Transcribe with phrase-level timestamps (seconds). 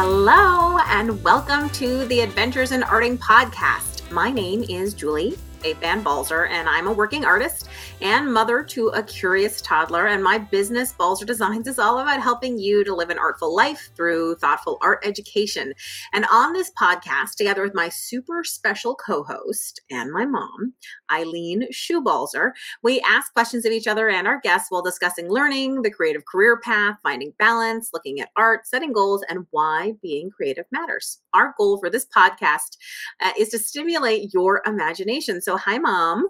[0.00, 4.08] Hello, and welcome to the Adventures in Arting podcast.
[4.12, 7.68] My name is Julie Fei-Fan Balzer, and I'm a working artist
[8.00, 10.06] and mother to a curious toddler.
[10.06, 13.90] And my business, Balzer Designs, is all about helping you to live an artful life
[13.96, 15.72] through thoughtful art education.
[16.12, 20.74] And on this podcast, together with my super special co host and my mom,
[21.10, 25.90] Eileen Schubalzer, we ask questions of each other and our guests while discussing learning, the
[25.90, 31.18] creative career path, finding balance, looking at art, setting goals, and why being creative matters.
[31.34, 32.76] Our goal for this podcast
[33.20, 35.40] uh, is to stimulate your imagination.
[35.40, 36.26] So, hi, Mom.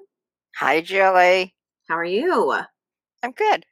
[0.57, 1.55] Hi, Julie.
[1.89, 2.55] How are you?
[3.23, 3.65] I'm good.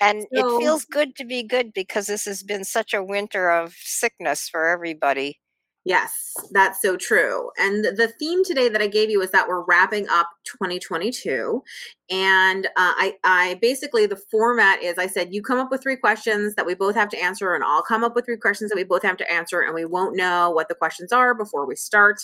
[0.00, 3.50] And so, it feels good to be good because this has been such a winter
[3.50, 5.40] of sickness for everybody.
[5.88, 7.50] Yes, that's so true.
[7.58, 11.62] And the theme today that I gave you is that we're wrapping up 2022.
[12.10, 15.96] And uh, I, I basically, the format is I said, you come up with three
[15.96, 18.76] questions that we both have to answer, and I'll come up with three questions that
[18.76, 21.74] we both have to answer, and we won't know what the questions are before we
[21.74, 22.20] start.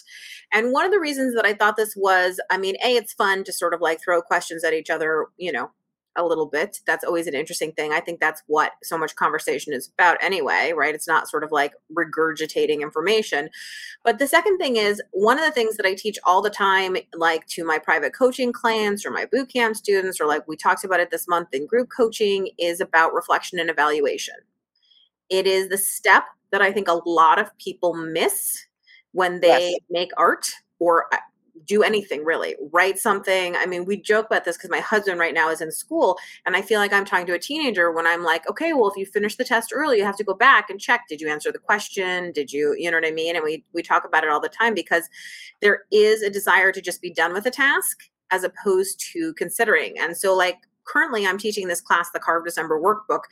[0.52, 3.44] And one of the reasons that I thought this was, I mean, A, it's fun
[3.44, 5.70] to sort of like throw questions at each other, you know,
[6.16, 6.80] a little bit.
[6.86, 7.92] That's always an interesting thing.
[7.92, 10.94] I think that's what so much conversation is about anyway, right?
[10.94, 13.50] It's not sort of like regurgitating information.
[14.04, 16.96] But the second thing is one of the things that I teach all the time,
[17.14, 20.84] like to my private coaching clients or my boot camp students, or like we talked
[20.84, 24.36] about it this month in group coaching, is about reflection and evaluation.
[25.30, 28.66] It is the step that I think a lot of people miss
[29.12, 29.80] when they yes.
[29.90, 30.46] make art
[30.78, 31.18] or uh,
[31.66, 32.56] do anything really.
[32.72, 33.56] Write something.
[33.56, 36.56] I mean we joke about this because my husband right now is in school and
[36.56, 39.06] i feel like i'm talking to a teenager when i'm like okay well if you
[39.06, 41.02] finish the test early you have to go back and check.
[41.08, 42.32] Did you answer the question?
[42.32, 43.36] Did you you know what i mean?
[43.36, 45.08] And we we talk about it all the time because
[45.60, 47.98] there is a desire to just be done with a task
[48.30, 49.94] as opposed to considering.
[49.98, 53.22] And so like currently i'm teaching this class the carve december workbook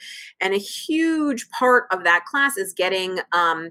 [0.41, 3.71] and a huge part of that class is getting um,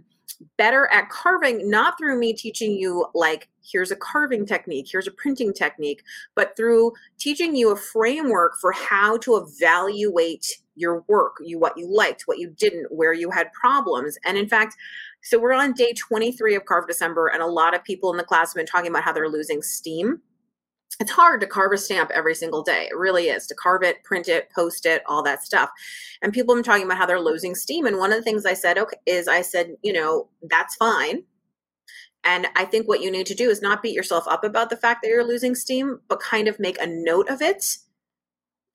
[0.58, 5.12] better at carving, not through me teaching you, like, here's a carving technique, here's a
[5.12, 6.04] printing technique,
[6.36, 11.88] but through teaching you a framework for how to evaluate your work, you what you
[11.88, 14.18] liked, what you didn't, where you had problems.
[14.26, 14.76] And in fact,
[15.22, 18.24] so we're on day 23 of Carve December, and a lot of people in the
[18.24, 20.22] class have been talking about how they're losing steam
[21.02, 22.88] it's hard to carve a stamp every single day.
[22.92, 25.72] It really is to carve it, print it, post it, all that stuff.
[26.22, 27.88] And people have been talking about how they're losing steam.
[27.88, 31.24] And one of the things I said, okay, is I said, you know, that's fine.
[32.24, 34.78] And I think what you need to do is not beat yourself up about the
[34.78, 37.78] fact that you're losing steam, but kind of make a note of it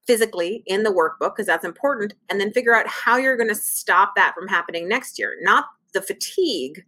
[0.09, 2.15] physically in the workbook because that's important.
[2.29, 5.37] And then figure out how you're going to stop that from happening next year.
[5.43, 6.85] Not the fatigue,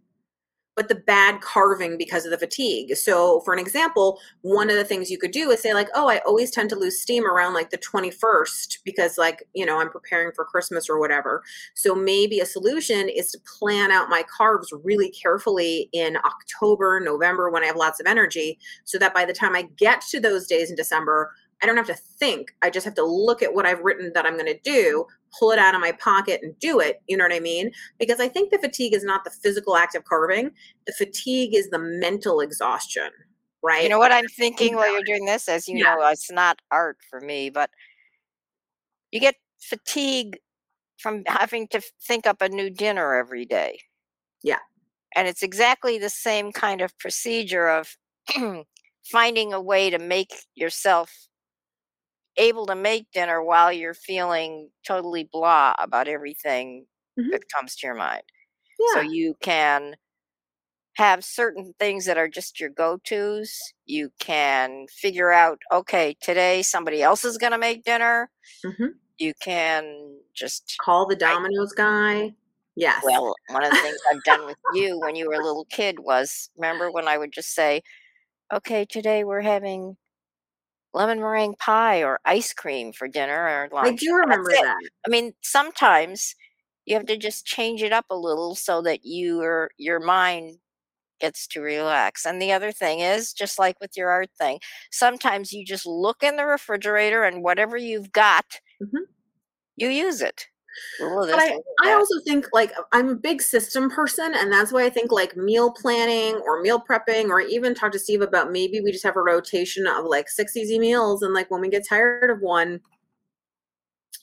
[0.79, 2.95] but the bad carving because of the fatigue.
[2.95, 6.07] So, for an example, one of the things you could do is say, like, oh,
[6.07, 9.89] I always tend to lose steam around like the 21st because, like, you know, I'm
[9.89, 11.43] preparing for Christmas or whatever.
[11.73, 17.49] So, maybe a solution is to plan out my carves really carefully in October, November
[17.49, 20.47] when I have lots of energy so that by the time I get to those
[20.47, 22.55] days in December, I don't have to think.
[22.61, 25.05] I just have to look at what I've written that I'm going to do,
[25.37, 27.01] pull it out of my pocket and do it.
[27.07, 27.71] You know what I mean?
[27.99, 30.51] Because I think the fatigue is not the physical act of carving,
[30.87, 33.09] the fatigue is the mental exhaustion,
[33.61, 33.83] right?
[33.83, 35.49] You know what I'm thinking while you're doing this?
[35.49, 35.95] As you yeah.
[35.95, 37.69] know, it's not art for me, but
[39.11, 40.37] you get fatigue
[40.97, 43.79] from having to think up a new dinner every day.
[44.43, 44.59] Yeah.
[45.15, 47.97] And it's exactly the same kind of procedure of
[49.11, 51.28] finding a way to make yourself
[52.37, 56.85] able to make dinner while you're feeling totally blah about everything
[57.19, 57.31] mm-hmm.
[57.31, 58.23] that comes to your mind.
[58.79, 58.93] Yeah.
[58.93, 59.95] So you can
[60.95, 63.57] have certain things that are just your go-tos.
[63.85, 68.29] You can figure out, okay, today somebody else is going to make dinner.
[68.65, 68.87] Mm-hmm.
[69.17, 72.33] You can just call the Domino's guy.
[72.75, 73.03] Yes.
[73.05, 75.99] Well, one of the things I've done with you when you were a little kid
[75.99, 77.81] was remember when I would just say,
[78.53, 79.97] okay, today we're having
[80.93, 83.87] lemon meringue pie or ice cream for dinner or lunch.
[83.87, 84.77] I do remember that.
[85.05, 86.35] I mean, sometimes
[86.85, 90.57] you have to just change it up a little so that your your mind
[91.19, 92.25] gets to relax.
[92.25, 94.59] And the other thing is, just like with your art thing,
[94.89, 98.45] sometimes you just look in the refrigerator and whatever you've got,
[98.81, 99.03] mm-hmm.
[99.75, 100.47] you use it
[100.99, 104.89] but I, I also think like I'm a big system person, and that's why I
[104.89, 108.91] think like meal planning or meal prepping, or even talk to Steve about maybe we
[108.91, 112.29] just have a rotation of like six easy meals, and like when we get tired
[112.29, 112.81] of one,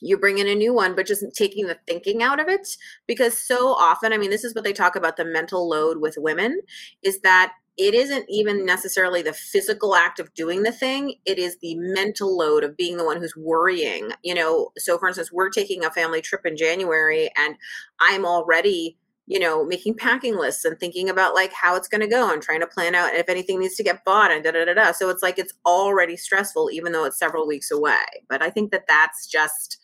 [0.01, 2.77] you bring in a new one, but just taking the thinking out of it.
[3.07, 6.15] Because so often, I mean, this is what they talk about the mental load with
[6.17, 6.61] women
[7.03, 11.57] is that it isn't even necessarily the physical act of doing the thing it is
[11.61, 15.49] the mental load of being the one who's worrying you know so for instance we're
[15.49, 17.55] taking a family trip in january and
[17.99, 18.97] i'm already
[19.29, 22.41] you know, making packing lists and thinking about like how it's going to go and
[22.41, 24.91] trying to plan out if anything needs to get bought and da da da da.
[24.93, 28.05] So it's like it's already stressful, even though it's several weeks away.
[28.29, 29.79] But I think that that's just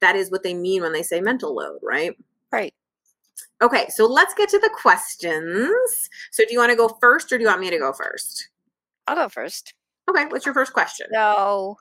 [0.00, 2.16] that is what they mean when they say mental load, right?
[2.50, 2.72] Right.
[3.62, 6.08] Okay, so let's get to the questions.
[6.30, 8.48] So do you want to go first or do you want me to go first?
[9.06, 9.74] I'll go first.
[10.08, 11.06] Okay, what's your first question?
[11.12, 11.76] So,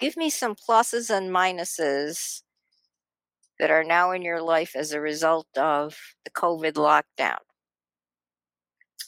[0.00, 2.42] give me some pluses and minuses
[3.58, 7.38] that are now in your life as a result of the COVID lockdown.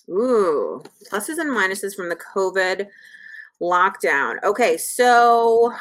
[0.08, 2.86] Ooh, pluses and minuses from the COVID
[3.62, 4.42] lockdown.
[4.44, 5.72] Okay, so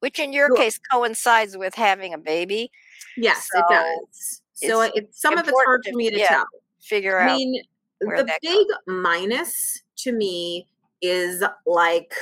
[0.00, 2.70] Which in your Well- case coincides with having a baby.
[3.16, 4.42] yes, So, it does.
[4.56, 6.46] So it's it's some of it's hard for me to yeah, tell.
[6.80, 7.30] Figure out.
[7.30, 7.62] I mean,
[8.00, 10.66] the big minus to me
[11.02, 12.14] is like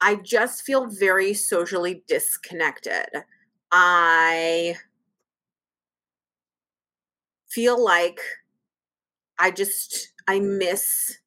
[0.00, 3.06] I just feel very socially disconnected.
[3.72, 4.76] I
[7.48, 8.20] feel like
[9.38, 11.18] I just I miss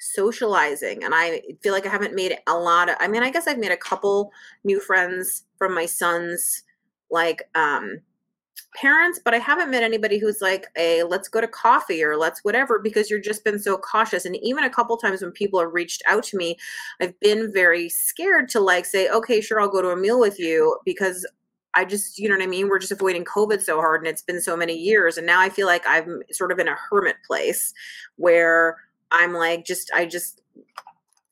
[0.00, 3.46] socializing and I feel like I haven't made a lot of I mean I guess
[3.46, 4.32] I've made a couple
[4.64, 6.64] new friends from my son's
[7.10, 8.00] like um
[8.76, 12.44] parents but I haven't met anybody who's like a let's go to coffee or let's
[12.44, 15.72] whatever because you're just been so cautious and even a couple times when people have
[15.72, 16.56] reached out to me
[17.00, 20.38] I've been very scared to like say okay sure I'll go to a meal with
[20.38, 21.26] you because
[21.76, 22.68] I just, you know what I mean?
[22.68, 25.18] We're just avoiding COVID so hard and it's been so many years.
[25.18, 27.74] And now I feel like I'm sort of in a hermit place
[28.16, 28.78] where
[29.12, 30.40] I'm like, just, I just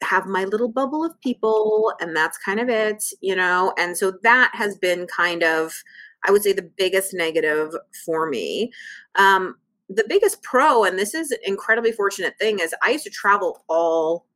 [0.03, 3.73] have my little bubble of people and that's kind of it, you know?
[3.79, 5.73] And so that has been kind of,
[6.25, 7.75] I would say, the biggest negative
[8.05, 8.73] for me.
[9.17, 9.57] Um,
[9.89, 13.65] the biggest pro, and this is an incredibly fortunate thing, is I used to travel
[13.69, 14.27] all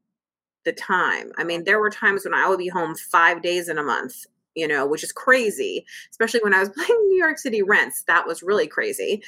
[0.64, 1.32] the time.
[1.38, 4.26] I mean, there were times when I would be home five days in a month
[4.58, 8.02] you know, which is crazy, especially when I was playing New York City rents.
[8.02, 9.22] That was really crazy.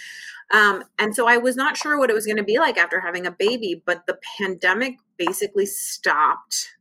[0.52, 3.00] Um, and so I was not sure what it was going to be like after
[3.00, 6.74] having a baby, but the pandemic basically stopped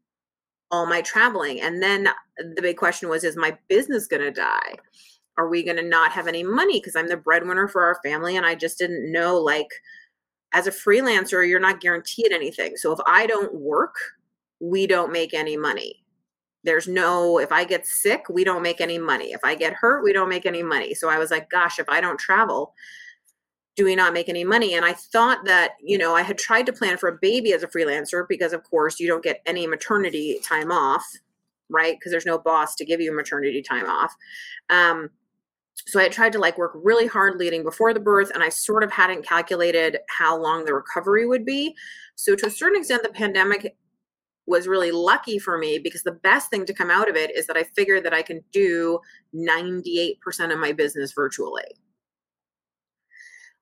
[0.71, 1.61] all my traveling.
[1.61, 4.75] And then the big question was is my business going to die?
[5.39, 6.81] Are we going to not have any money?
[6.81, 9.69] Because I'm the breadwinner for our family and I just didn't know like,
[10.51, 12.75] as a freelancer, you're not guaranteed anything.
[12.75, 13.95] So if I don't work,
[14.59, 16.03] we don't make any money.
[16.65, 19.31] There's no if i get sick we don't make any money.
[19.31, 20.93] If i get hurt we don't make any money.
[20.93, 22.73] So i was like gosh if i don't travel
[23.77, 24.73] do we not make any money?
[24.73, 27.63] And i thought that you know i had tried to plan for a baby as
[27.63, 31.05] a freelancer because of course you don't get any maternity time off
[31.69, 31.95] right?
[31.97, 34.13] Because there's no boss to give you maternity time off.
[34.69, 35.09] Um,
[35.87, 38.83] so i tried to like work really hard leading before the birth and i sort
[38.83, 41.75] of hadn't calculated how long the recovery would be
[42.15, 43.75] so to a certain extent the pandemic
[44.49, 47.45] was really lucky for me because the best thing to come out of it is
[47.45, 48.99] that I figured that I can do
[49.35, 50.17] 98%
[50.51, 51.65] of my business virtually.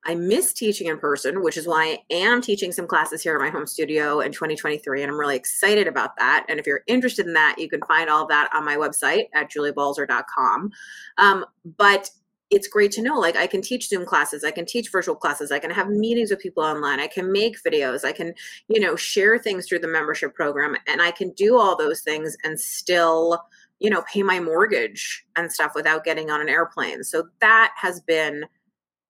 [0.08, 3.42] I miss teaching in person, which is why I am teaching some classes here at
[3.42, 5.04] my home studio in 2023.
[5.04, 6.46] And I'm really excited about that.
[6.48, 9.26] And if you're interested in that, you can find all of that on my website
[9.34, 10.72] at juliebalzer.com.
[11.18, 11.46] Um,
[11.78, 12.10] but
[12.50, 15.52] it's great to know like i can teach zoom classes i can teach virtual classes
[15.52, 18.34] i can have meetings with people online i can make videos i can
[18.70, 22.38] you know share things through the membership program and i can do all those things
[22.46, 23.44] and still
[23.80, 28.00] you know pay my mortgage and stuff without getting on an airplane so that has
[28.00, 28.46] been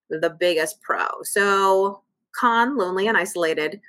[0.10, 2.02] the biggest pro so
[2.34, 3.80] con lonely and isolated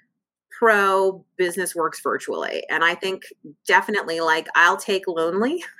[0.58, 3.22] pro business works virtually and i think
[3.66, 5.62] definitely like i'll take lonely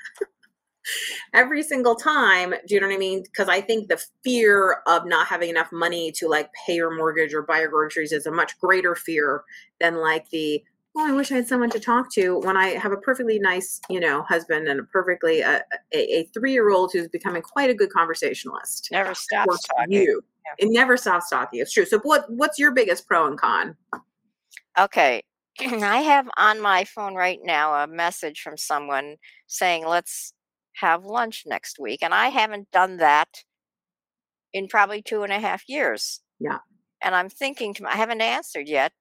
[1.33, 2.53] every single time.
[2.67, 3.23] Do you know what I mean?
[3.23, 7.33] Because I think the fear of not having enough money to like pay your mortgage
[7.33, 9.43] or buy your groceries is a much greater fear
[9.79, 10.63] than like the
[10.95, 13.79] oh, I wish I had someone to talk to when I have a perfectly nice,
[13.89, 15.59] you know, husband and a perfectly uh,
[15.93, 18.89] a, a three year old who's becoming quite a good conversationalist.
[18.91, 19.91] Never stops talking.
[19.91, 20.21] You.
[20.45, 20.65] Yeah.
[20.65, 21.59] It never stops talking.
[21.59, 21.85] It's true.
[21.85, 23.75] So what what's your biggest pro and con?
[24.77, 25.21] Okay.
[25.59, 29.17] I have on my phone right now a message from someone
[29.47, 30.33] saying, let's
[30.75, 32.01] have lunch next week.
[32.01, 33.43] And I haven't done that
[34.53, 36.21] in probably two and a half years.
[36.39, 36.59] Yeah.
[37.01, 38.93] And I'm thinking to my, I haven't answered yet.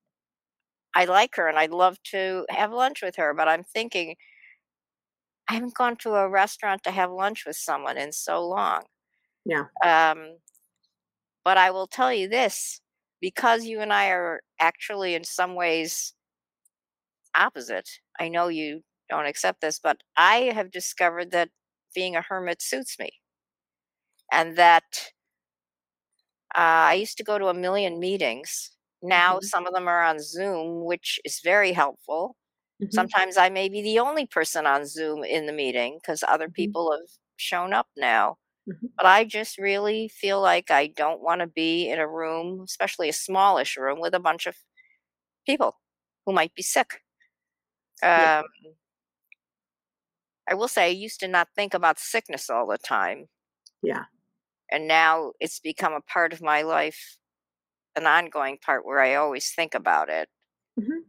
[0.98, 4.16] I like her and I'd love to have lunch with her, but I'm thinking
[5.48, 8.82] I haven't gone to a restaurant to have lunch with someone in so long.
[9.44, 9.66] Yeah.
[9.80, 10.38] Um,
[11.44, 12.80] but I will tell you this
[13.20, 16.14] because you and I are actually in some ways
[17.32, 17.88] opposite.
[18.18, 21.50] I know you don't accept this, but I have discovered that
[21.94, 23.10] being a hermit suits me.
[24.32, 25.12] And that
[26.56, 28.72] uh, I used to go to a million meetings.
[29.02, 29.40] Now Mhm.
[29.40, 32.36] some of them are on Zoom, which is very helpful.
[32.80, 33.08] Mhm.
[33.10, 36.74] Sometimes I may be the only person on Zoom in the meeting because other Mhm.
[36.74, 38.38] people have shown up now.
[38.66, 38.98] Mhm.
[38.98, 43.08] But I just really feel like I don't want to be in a room, especially
[43.10, 44.56] a smallish room, with a bunch of
[45.46, 45.76] people
[46.26, 47.02] who might be sick.
[48.14, 48.28] Yeah.
[48.38, 48.44] Um,
[50.48, 53.28] I will say I used to not think about sickness all the time.
[53.82, 54.06] Yeah.
[54.70, 57.17] And now it's become a part of my life,
[57.98, 60.28] an ongoing part where I always think about it.
[60.80, 61.04] Mhm.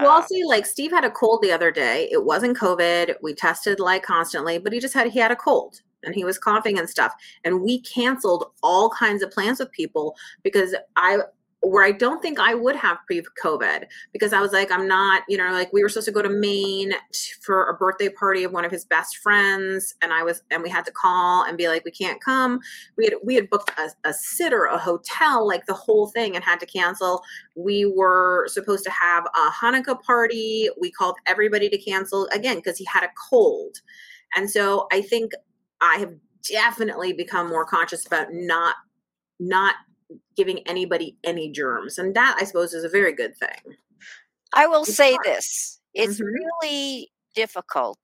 [0.00, 2.08] Well, Uh, I'll say like Steve had a cold the other day.
[2.12, 3.16] It wasn't COVID.
[3.22, 6.38] We tested like constantly, but he just had he had a cold and he was
[6.38, 7.14] coughing and stuff.
[7.44, 11.18] And we canceled all kinds of plans with people because I
[11.62, 15.38] where I don't think I would have pre-COVID because I was like, I'm not, you
[15.38, 16.92] know, like we were supposed to go to Maine
[17.40, 20.68] for a birthday party of one of his best friends, and I was, and we
[20.68, 22.60] had to call and be like, we can't come.
[22.96, 26.44] We had we had booked a, a sitter, a hotel, like the whole thing, and
[26.44, 27.22] had to cancel
[27.54, 30.68] we were supposed to have a Hanukkah party.
[30.80, 33.76] We called everybody to cancel again because he had a cold.
[34.34, 35.32] And so I think
[35.80, 36.14] I have
[36.50, 38.76] definitely become more conscious about not
[39.38, 39.74] not
[40.36, 41.98] giving anybody any germs.
[41.98, 43.76] And that I suppose is a very good thing.
[44.52, 45.26] I will It's say hard.
[45.26, 46.26] this it's Mhm.
[46.34, 47.98] really difficult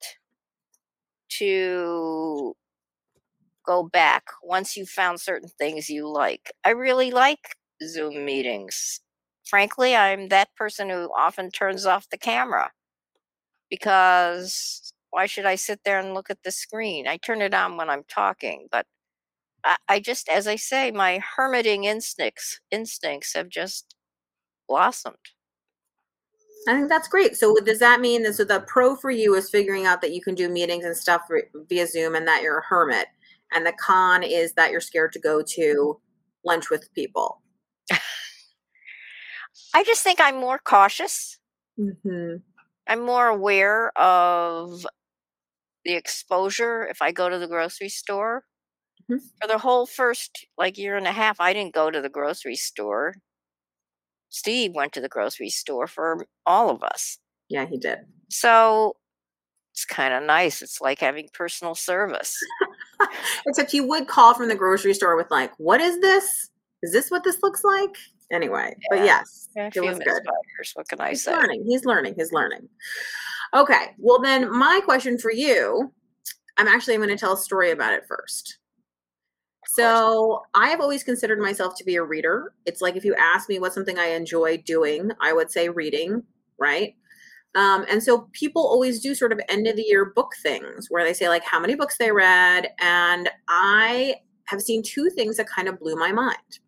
[1.29, 2.55] to
[3.65, 6.51] go back once you found certain things you like.
[6.63, 9.01] I really like Zoom meetings.
[9.47, 12.71] Frankly, I'm that person who often turns off the camera
[13.69, 17.07] because why should I sit there and look at the screen?
[17.07, 18.85] I turn it on when I'm talking, but
[19.63, 23.95] I, I just, as I say, my hermiting instincts instincts have just
[24.67, 25.15] blossomed.
[26.67, 27.37] I think that's great.
[27.37, 30.21] So does that mean that so the pro for you is figuring out that you
[30.21, 31.21] can do meetings and stuff
[31.69, 33.07] via Zoom and that you're a hermit,
[33.53, 35.99] and the con is that you're scared to go to
[36.45, 37.41] lunch with people.
[39.73, 41.39] I just think I'm more cautious.
[41.79, 42.37] Mm-hmm.
[42.87, 44.85] I'm more aware of
[45.85, 48.43] the exposure if I go to the grocery store.
[49.09, 49.19] Mhm.
[49.41, 52.55] For the whole first like year and a half, I didn't go to the grocery
[52.55, 53.15] store.
[54.29, 57.17] Steve went to the grocery store for all of us.
[57.49, 57.99] Yeah, he did.
[58.29, 58.95] So
[59.73, 60.61] it's kind of nice.
[60.61, 62.37] It's like having personal service.
[63.47, 66.49] Except he would call from the grocery store with like, "What is this?
[66.83, 67.95] Is this what this looks like?"
[68.31, 70.23] Anyway, but yes, it was good.
[70.75, 71.31] What can I He's say?
[71.33, 71.65] learning.
[71.67, 72.15] He's learning.
[72.15, 72.69] He's learning.
[73.55, 73.95] Okay.
[73.97, 75.91] Well, then my question for you,
[76.57, 78.58] I'm actually I'm going to tell a story about it first.
[79.71, 82.53] So I have always considered myself to be a reader.
[82.65, 86.23] It's like if you ask me what's something I enjoy doing, I would say reading,
[86.57, 86.95] right?
[87.53, 91.03] Um, and so people always do sort of end of the year book things where
[91.03, 92.69] they say like how many books they read.
[92.79, 96.59] And I have seen two things that kind of blew my mind.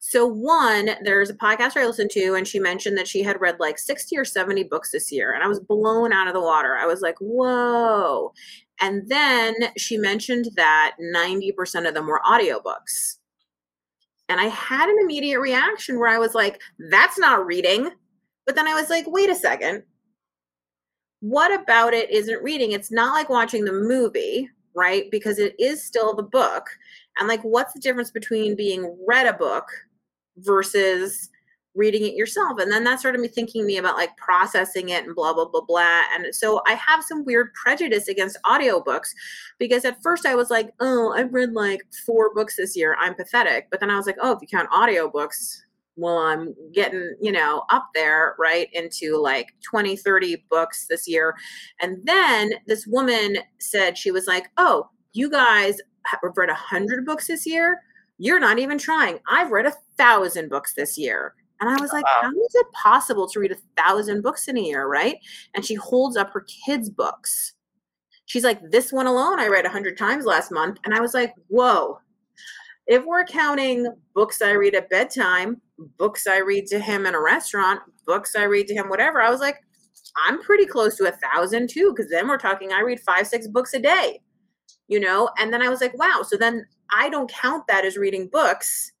[0.00, 3.60] So one, there's a podcaster I listened to, and she mentioned that she had read
[3.60, 6.76] like 60 or 70 books this year, and I was blown out of the water.
[6.76, 8.32] I was like, whoa.
[8.80, 13.16] And then she mentioned that 90% of them were audiobooks.
[14.28, 17.90] And I had an immediate reaction where I was like, that's not reading.
[18.46, 19.82] But then I was like, wait a second.
[21.20, 22.72] What about it isn't reading?
[22.72, 25.10] It's not like watching the movie, right?
[25.10, 26.68] Because it is still the book.
[27.18, 29.64] And like, what's the difference between being read a book
[30.36, 31.30] versus
[31.78, 32.58] reading it yourself?
[32.58, 35.62] And then that started me thinking me about like processing it and blah, blah, blah,
[35.62, 36.02] blah.
[36.14, 39.08] And so I have some weird prejudice against audiobooks
[39.58, 42.96] because at first I was like, oh, I've read like four books this year.
[42.98, 43.68] I'm pathetic.
[43.70, 45.60] But then I was like, oh, if you count audiobooks,
[45.96, 51.34] well, I'm getting, you know, up there, right, into like 20, 30 books this year.
[51.80, 57.04] And then this woman said, she was like, oh, you guys have read a hundred
[57.04, 57.82] books this year.
[58.18, 59.18] You're not even trying.
[59.28, 61.34] I've read a thousand books this year.
[61.60, 62.20] And I was like, Wow.
[62.22, 65.16] how is it possible to read a thousand books in a year, right?
[65.54, 67.54] And she holds up her kids' books.
[68.26, 70.78] She's like, this one alone I read a hundred times last month.
[70.84, 71.98] And I was like, whoa.
[72.86, 75.60] If we're counting books I read at bedtime,
[75.98, 79.30] books I read to him in a restaurant, books I read to him, whatever, I
[79.30, 79.56] was like,
[80.26, 83.46] I'm pretty close to a thousand too, because then we're talking I read five, six
[83.46, 84.20] books a day,
[84.88, 85.28] you know?
[85.38, 88.92] And then I was like, wow, so then I don't count that as reading books,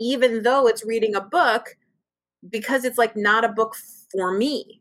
[0.00, 1.74] even though it's reading a book,
[2.50, 3.76] because it's like not a book
[4.10, 4.80] for me.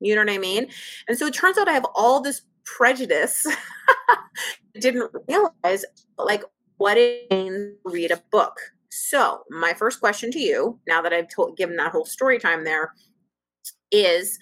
[0.00, 0.68] You know what I mean?
[1.08, 3.46] And so it turns out I have all this prejudice.
[4.78, 5.84] didn't realize
[6.18, 6.42] like
[6.78, 8.58] what it means to read a book.
[8.90, 12.64] So my first question to you, now that I've told given that whole story time
[12.64, 12.94] there,
[13.90, 14.38] is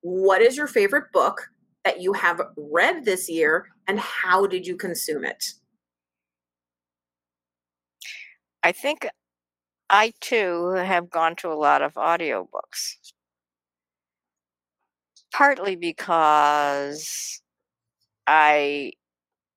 [0.00, 1.48] what is your favorite book
[1.84, 5.44] that you have read this year and how did you consume it?
[8.62, 9.06] I think
[9.92, 12.96] I too have gone to a lot of audiobooks.
[15.32, 17.40] Partly because
[18.26, 18.92] I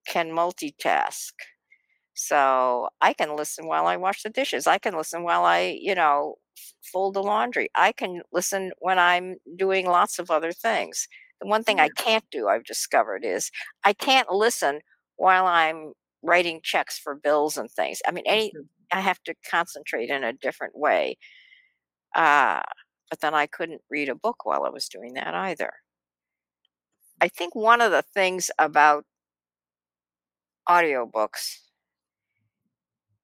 [0.07, 1.33] can multitask.
[2.15, 4.67] So I can listen while I wash the dishes.
[4.67, 6.35] I can listen while I, you know,
[6.93, 7.69] fold the laundry.
[7.75, 11.07] I can listen when I'm doing lots of other things.
[11.41, 13.51] The one thing I can't do, I've discovered, is
[13.85, 14.81] I can't listen
[15.17, 18.01] while I'm writing checks for bills and things.
[18.07, 18.69] I mean, any Mhm.
[18.95, 21.17] I have to concentrate in a different way.
[22.15, 22.61] Uh,
[23.09, 25.73] but then I couldn't read a book while I was doing that either.
[27.19, 29.03] I think one of the things about
[30.69, 31.57] audiobooks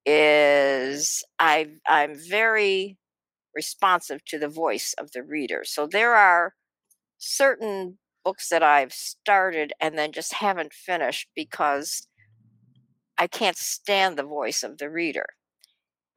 [0.04, 2.98] is I I'm very
[3.54, 5.62] responsive to the voice of the reader.
[5.64, 6.54] So there are
[7.18, 12.08] certain books that I've started and then just haven't finished because
[13.16, 15.26] I can't stand the voice of the reader.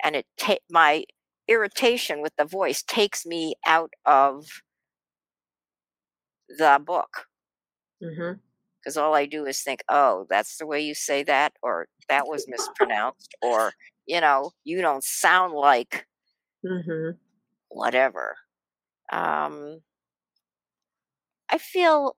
[0.06, 1.04] And it ta- my
[1.50, 4.48] irritation with the voice takes me out of
[6.50, 7.28] the book
[8.82, 12.28] because all I do is think, "Oh, that's the way you say that," or "That
[12.28, 13.74] was mispronounced," or
[14.06, 16.08] you know, "You don't sound like
[16.64, 17.18] Mhm.
[17.70, 18.38] whatever."
[19.12, 19.82] Um,
[21.50, 22.16] I feel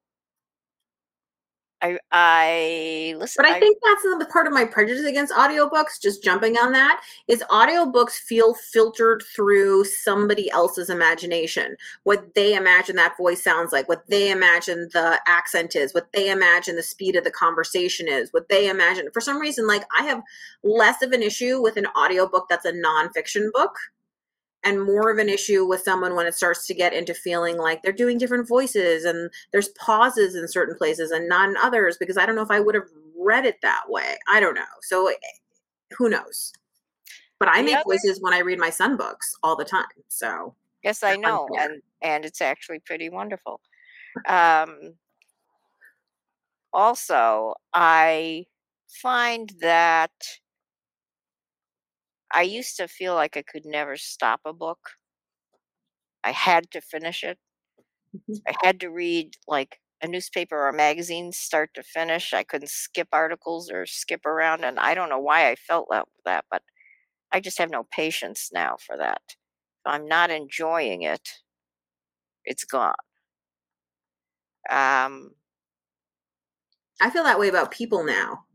[1.81, 3.43] I I listen.
[3.43, 6.71] But I I think that's the part of my prejudice against audiobooks, just jumping on
[6.71, 11.75] that, is audiobooks feel filtered through somebody else's imagination.
[12.03, 16.31] What they imagine that voice sounds like, what they imagine the accent is, what they
[16.31, 19.09] imagine the speed of the conversation is, what they imagine.
[19.13, 20.21] For some reason, like I have
[20.63, 23.75] less of an issue with an audiobook that's a nonfiction book
[24.63, 27.81] and more of an issue with someone when it starts to get into feeling like
[27.81, 32.17] they're doing different voices and there's pauses in certain places and not in others because
[32.17, 34.17] I don't know if I would have read it that way.
[34.27, 34.63] I don't know.
[34.83, 35.13] So eh,
[35.97, 36.51] who knows?
[37.39, 39.85] But I The make other- voices when I read my son books all the time.
[40.07, 41.71] So Yes, I know, unfair.
[41.71, 43.59] and and it's actually pretty wonderful.
[44.27, 44.93] Um,
[46.73, 48.45] also, I
[48.87, 50.11] find that
[52.31, 54.91] I used to feel like I could never stop a book.
[56.23, 57.39] I had to finish it.
[58.13, 58.41] Mhm.
[58.47, 62.33] I had to read like a newspaper or a magazine start to finish.
[62.33, 66.07] I couldn't skip articles or skip around, and I don't know why I felt that,
[66.25, 66.63] that but
[67.31, 69.21] I just have no patience now for that.
[69.29, 69.37] If
[69.87, 71.29] I'm not enjoying it,
[72.45, 72.93] it's gone.
[74.69, 75.33] Um,
[77.01, 78.45] I feel that way about people now.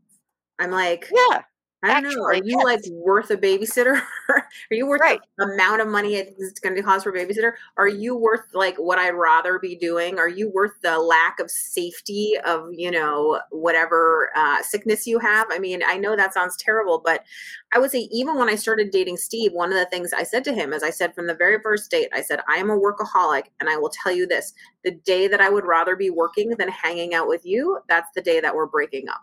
[0.59, 1.43] I'm like, yeah,
[1.83, 2.23] I don't know.
[2.23, 4.01] Are you like worth a babysitter?
[4.29, 5.19] are you worth Right.
[5.37, 7.53] the amount of money it's going to cost for a babysitter?
[7.75, 10.17] Are you worth like what I'd rather be doing?
[10.17, 15.47] Are you worth the lack of safety of you know whatever uh, sickness you have?
[15.51, 17.25] I mean, I know that sounds terrible, but
[17.73, 20.45] I would say even when I started dating Steve, one of the things I said
[20.45, 22.79] to him, as I said from the very first date, I said I am a
[22.79, 24.53] workaholic, and I will tell you this:
[24.85, 28.21] the day that I would rather be working than hanging out with you, that's the
[28.21, 29.21] day that we're breaking up.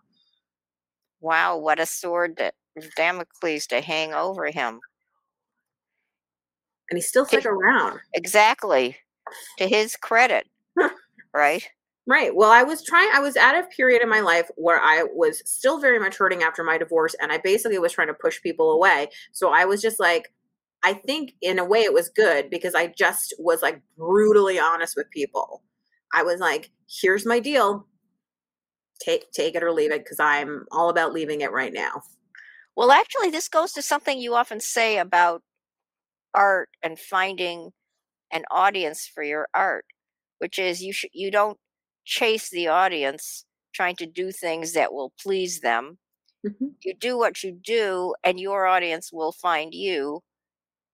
[1.21, 2.55] Wow, what a sword that
[2.97, 4.81] Damocles to hang over him.
[6.91, 8.01] And he still stuck around.
[8.15, 8.97] Exactly.
[9.59, 10.47] To his credit,
[11.35, 11.69] right?
[12.07, 12.35] Right.
[12.35, 15.43] Well, I was trying, I was at a period in my life where I was
[15.49, 18.73] still very much hurting after my divorce, and I basically was trying to push people
[18.73, 19.09] away.
[19.31, 20.33] So I was just like,
[20.83, 24.97] I think in a way it was good because I just was like brutally honest
[24.97, 25.63] with people.
[26.13, 27.87] I was like, here's my deal.
[29.01, 32.03] Take take it or leave it because I'm all about leaving it right now.
[32.77, 35.43] Well, actually, this goes to something you often say about
[36.35, 37.73] art and finding
[38.33, 39.87] an audience for your art,
[40.39, 41.59] which is you sh- you don't
[42.05, 45.99] chase the audience trying to do things that will please them.
[46.45, 46.77] Mhm.
[46.83, 50.23] You do what you do, and your audience will find you.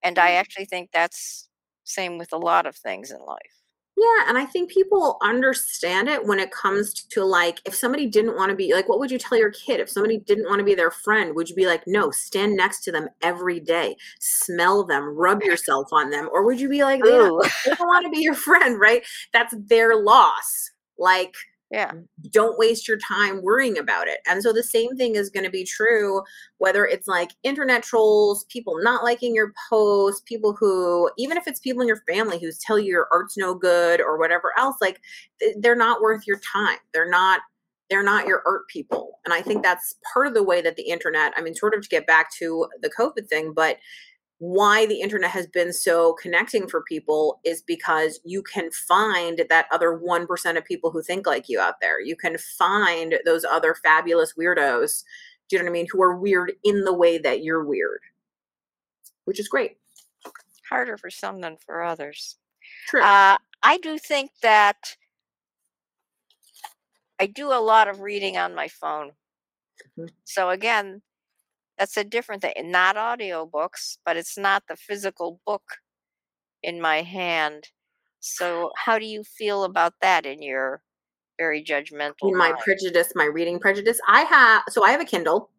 [0.02, 1.48] And I actually think that's
[1.84, 3.62] same with a lot of things in life.
[3.98, 8.36] Yeah, and I think people understand it when it comes to like if somebody didn't
[8.36, 9.80] want to be like what would you tell your kid?
[9.80, 12.82] If somebody didn't want to be their friend would you be like no stand next
[12.84, 13.96] to them every day.
[14.20, 17.88] Smell them rub yourself on them or would you be like they don't, they don't
[17.88, 19.02] want to be your friend right?
[19.32, 20.70] That's their loss.
[20.98, 21.34] Like
[21.70, 21.92] yeah.
[22.30, 24.18] don't waste your time worrying about it.
[24.26, 26.22] And so the same thing is going to be true
[26.58, 31.60] whether it's like internet trolls, people not liking your posts, people who even if it's
[31.60, 35.00] people in your family who tell you your art's no good or whatever else, like
[35.58, 36.78] they're not worth your time.
[36.92, 37.40] They're not
[37.90, 39.20] they're not your art people.
[39.24, 41.82] And I think that's part of the way that the internet, I mean sort of
[41.82, 43.78] to get back to the COVID thing, but
[44.38, 49.66] why the internet has been so connecting for people is because you can find that
[49.72, 52.00] other 1% of people who think like you out there.
[52.00, 55.04] You can find those other fabulous weirdos,
[55.48, 58.00] do you know what I mean, who are weird in the way that you're weird,
[59.24, 59.78] which is great.
[60.68, 62.36] Harder for some than for others.
[62.88, 63.02] True.
[63.02, 64.96] Uh, I do think that
[67.18, 69.12] I do a lot of reading on my phone.
[69.98, 70.10] Mhm.
[70.24, 71.02] So again,
[71.78, 72.52] that's a different thing.
[72.64, 75.62] Not audiobooks, but it's not the physical book
[76.62, 77.68] in my hand.
[78.20, 80.82] So how do you feel about that in your
[81.38, 82.60] very judgmental In my mind?
[82.64, 85.50] prejudice, my reading prejudice, I have so I have a Kindle,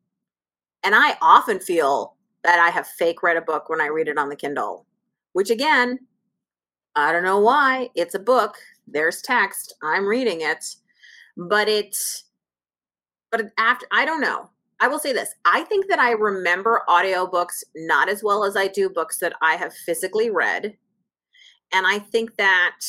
[0.83, 4.17] and I often feel that I have fake read a book when I read it
[4.17, 4.85] on the Kindle,
[5.33, 5.99] which again,
[6.95, 7.89] I don't know why.
[7.95, 8.57] It's a book.
[8.87, 9.75] There's text.
[9.83, 10.65] I'm reading it,
[11.37, 12.23] but it's
[13.31, 14.49] but after I don't know.
[14.79, 15.33] I will say this.
[15.45, 19.55] I think that I remember audiobooks not as well as I do books that I
[19.55, 20.77] have physically read.
[21.73, 22.79] And I think that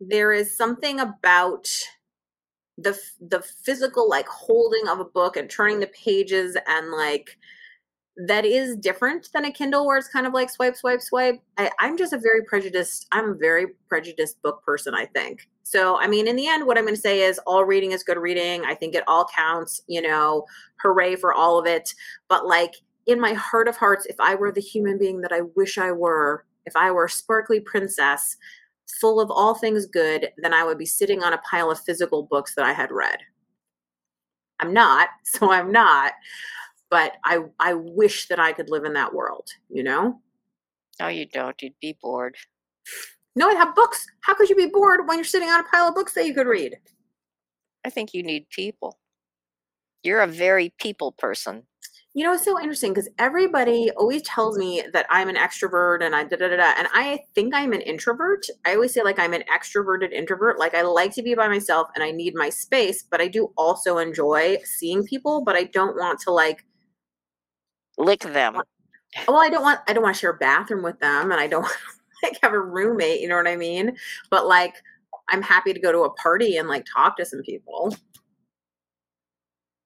[0.00, 1.68] there is something about
[2.76, 7.36] the the physical like holding of a book and turning the pages and like
[8.26, 11.40] that is different than a kindle where it's kind of like swipe swipe swipe.
[11.56, 15.48] I, i'm just a very prejudiced i'm a very prejudiced book person i think.
[15.62, 18.02] So i mean in the end what i'm going to say is all reading is
[18.02, 18.64] good reading.
[18.64, 20.46] I think it all counts you know
[20.80, 21.94] hooray for all of it.
[22.28, 22.74] But like
[23.06, 25.90] in my heart of hearts if i were the human being that i wish i
[25.90, 28.36] were if i were a sparkly princess
[29.00, 32.22] full of all things good, then I would be sitting on a pile of physical
[32.24, 33.18] books that I had read.
[34.60, 36.12] I'm not, so I'm not,
[36.90, 40.20] but I I wish that I could live in that world, you know?
[41.00, 41.60] No, you don't.
[41.62, 42.36] You'd be bored.
[43.36, 44.04] No, I'd have books.
[44.22, 46.34] How could you be bored when you're sitting on a pile of books that you
[46.34, 46.76] could read?
[47.84, 48.98] I think you need people.
[50.02, 51.62] You're a very people person.
[52.14, 56.16] You know, it's so interesting because everybody always tells me that I'm an extrovert and
[56.16, 56.74] I da da da da.
[56.76, 58.46] And I think I'm an introvert.
[58.66, 60.58] I always say like I'm an extroverted introvert.
[60.58, 63.52] Like I like to be by myself and I need my space, but I do
[63.56, 66.64] also enjoy seeing people, but I don't want to like
[67.98, 68.62] Lick them.
[69.26, 71.46] well, I don't want I don't want to share a bathroom with them and I
[71.48, 71.66] don't
[72.22, 73.96] like have a roommate, you know what I mean?
[74.30, 74.76] But like
[75.28, 77.94] I'm happy to go to a party and like talk to some people.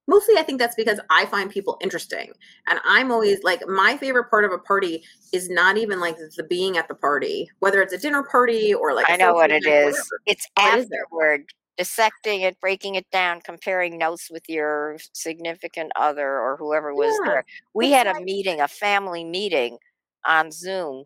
[0.08, 2.32] Mostly I think that's because I find people interesting.
[2.68, 6.44] And I'm always like my favorite part of a party is not even like the
[6.44, 9.64] being at the party, whether it's a dinner party or like I know what it
[9.64, 9.66] is.
[9.66, 9.94] it event, is.
[9.94, 10.20] whatever.
[10.26, 11.46] It's What is it?
[11.78, 17.24] Dissecting it, breaking it down, comparing notes with your significant other or whoever was Yeah,
[17.24, 17.44] there.
[17.74, 19.78] We had a like meeting, a family meeting
[20.24, 21.04] on Zoom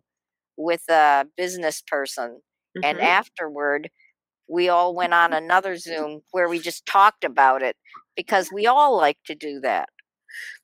[0.57, 2.41] with a business person.
[2.83, 3.01] And Mhm.
[3.01, 3.89] afterward,
[4.49, 7.77] we all went on another Zoom where we just talked about it
[8.15, 9.89] because we all like to do that.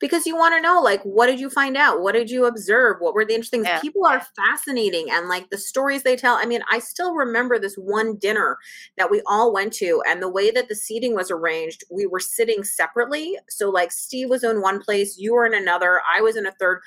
[0.00, 2.00] Because you want to know like what did you find out?
[2.00, 2.96] What did you observe?
[3.00, 3.74] What were the interesting things?
[3.74, 3.80] Yeah.
[3.80, 7.74] people are fascinating and like the stories they tell i mean i still remember this
[7.76, 8.58] one dinner
[8.96, 12.20] that we all went to and the way that the seating was arranged we were
[12.20, 13.36] sitting separately.
[13.48, 16.52] So like steve was in one place you were in another i was in a
[16.52, 16.80] third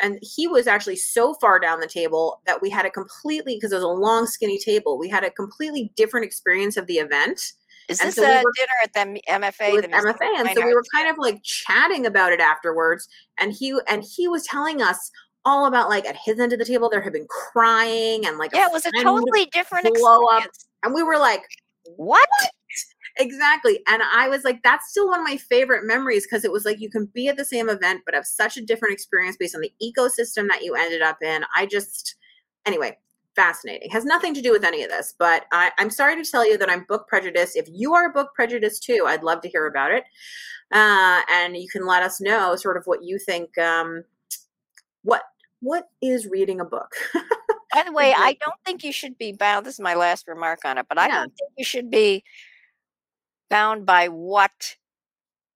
[0.00, 3.72] and he was actually so far down the table that we had a completely because
[3.72, 7.52] it was a long skinny table we had a completely different experience of the event
[7.88, 9.82] Is And this so we a were- dinner at the MFA?
[9.82, 13.08] the MFA, and so we were kind of like chatting about it afterwards.
[13.38, 15.10] And he and he was telling us
[15.44, 18.50] all about like at his end of the table there had been crying and like
[18.54, 20.44] Yeah, it was a totally different blow up.
[20.82, 21.42] and we were like
[21.96, 22.26] What?
[23.18, 26.64] exactly and i was like that's still one of my favorite memories because it was
[26.64, 29.54] like you can be at the same event but have such a different experience based
[29.54, 32.16] on the ecosystem that you ended up in i just
[32.66, 32.96] anyway
[33.36, 36.48] fascinating has nothing to do with any of this but I, i'm sorry to tell
[36.48, 39.66] you that i'm book prejudiced if you are book prejudiced too i'd love to hear
[39.66, 40.04] about it
[40.72, 44.02] uh, and you can let us know sort of what you think um,
[45.02, 45.22] what
[45.60, 46.92] what is reading a book
[47.74, 49.66] By the way, I don't think you should be bound.
[49.66, 51.14] This is my last remark on it, but I Yeah.
[51.22, 52.22] don't think you should be
[53.50, 54.76] bound by what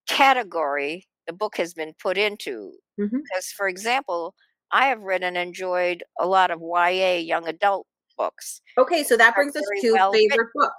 [0.08, 2.72] category the book has been put into.
[2.98, 3.22] Mhm.
[3.22, 4.34] Because, for example,
[4.70, 8.60] I have read and enjoyed a lot of YA young adult books.
[8.76, 10.28] okay so that brings us to well written.
[10.30, 10.72] favorite book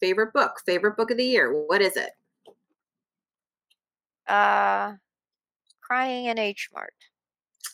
[0.00, 2.10] favorite book favorite book of the year what is it
[4.26, 4.94] Uh,
[5.82, 6.92] Crying in H Mart.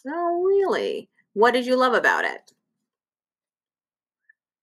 [0.06, 2.52] oh really what did you love about it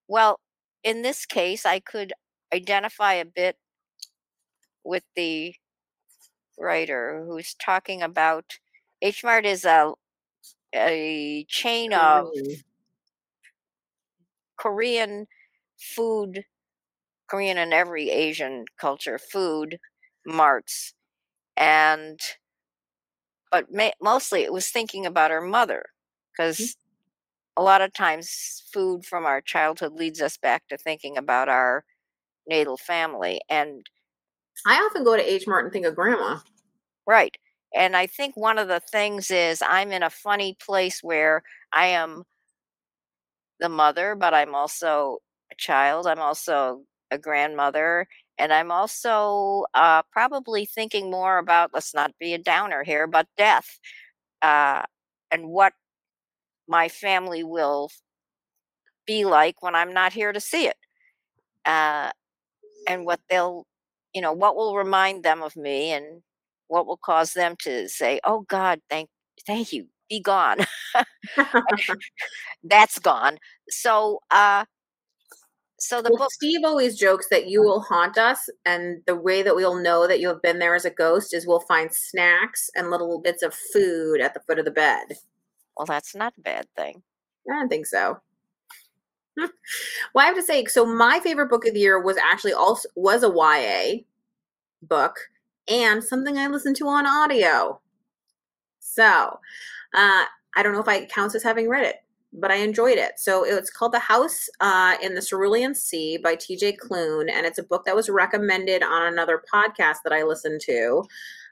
[0.08, 0.40] Well,
[0.84, 2.12] in this case, I could
[2.54, 3.56] identify a bit
[4.84, 5.54] with the
[6.60, 8.58] writer who's talking about
[9.02, 9.94] H Mart is a
[10.74, 12.64] a chain of Korean.
[14.58, 15.28] Korean
[15.78, 16.46] food,
[17.28, 19.80] Korean and every Asian culture food
[20.26, 20.94] marts,
[21.58, 22.20] and
[23.52, 25.86] but ma- mostly it was thinking about her mother
[26.58, 26.64] hmm?
[26.64, 26.76] because
[27.58, 31.86] a lot of times food from our childhood leads us back to thinking about our
[32.48, 33.86] natal family and
[34.66, 36.40] I often go to H Mart and think of grandma.
[37.08, 37.36] Right.
[37.74, 41.88] And I think one of the things is I'm in a funny place where I
[41.88, 42.24] am
[43.60, 45.20] the mother, but I'm also
[45.52, 46.08] a child.
[46.08, 48.08] I'm also a grandmother.
[48.38, 53.28] And I'm also uh, probably thinking more about, let's not be a downer here, but
[53.38, 53.80] death
[54.42, 54.84] uh,
[55.32, 55.74] and what
[56.68, 57.90] my family will
[59.06, 60.78] be like when I'm not here to see it.
[61.66, 62.12] Uh,
[62.88, 63.66] and what they'll,
[64.14, 66.24] you know, what will remind them of me and
[66.72, 69.10] what will cause them to say, oh God, thank,
[69.46, 70.60] thank you, be gone.
[72.64, 73.38] That's gone.
[73.70, 74.64] So, uh,
[75.78, 79.44] so the well, book Steve always jokes that you will haunt us, and the way
[79.44, 82.70] that we'll know that you have been there as a ghost is we'll find snacks
[82.76, 85.18] and little bits of food at the foot of the bed.
[85.76, 87.02] Well, that's not a bad thing.
[87.50, 88.22] I don't think so.
[89.38, 89.50] well,
[90.16, 93.24] I have to say, so my favorite book of the year was actually also was
[93.24, 94.04] a YA
[94.84, 95.18] book
[95.72, 97.80] and something I listened to on audio.
[98.80, 99.40] So,
[99.94, 101.96] uh, I don't know if I counts as having read it,
[102.34, 103.14] but I enjoyed it.
[103.18, 107.58] So it's called The House uh, in the Cerulean Sea by TJ Klune, and it's
[107.58, 111.04] a book that was recommended on another podcast that I listened to.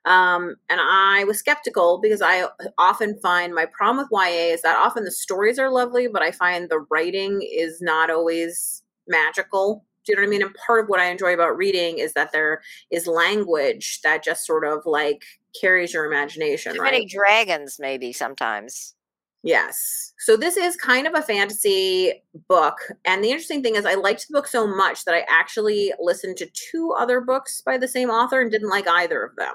[0.05, 4.77] Um, and I was skeptical because I often find my problem with YA is that
[4.77, 9.85] often the stories are lovely, but I find the writing is not always magical.
[10.09, 10.41] Do you know what I mean?
[10.41, 14.43] And part of what I enjoy about reading is that there is language that just
[14.43, 15.23] sort of like
[15.61, 16.93] carries your imagination, Too right?
[16.93, 18.95] many dragons, maybe sometimes.
[19.43, 20.13] Yes.
[20.17, 22.77] So this is kind of a fantasy book.
[23.05, 26.37] And the interesting thing is I liked the book so much that I actually listened
[26.37, 29.53] to two other books by the same author and didn't like either of them.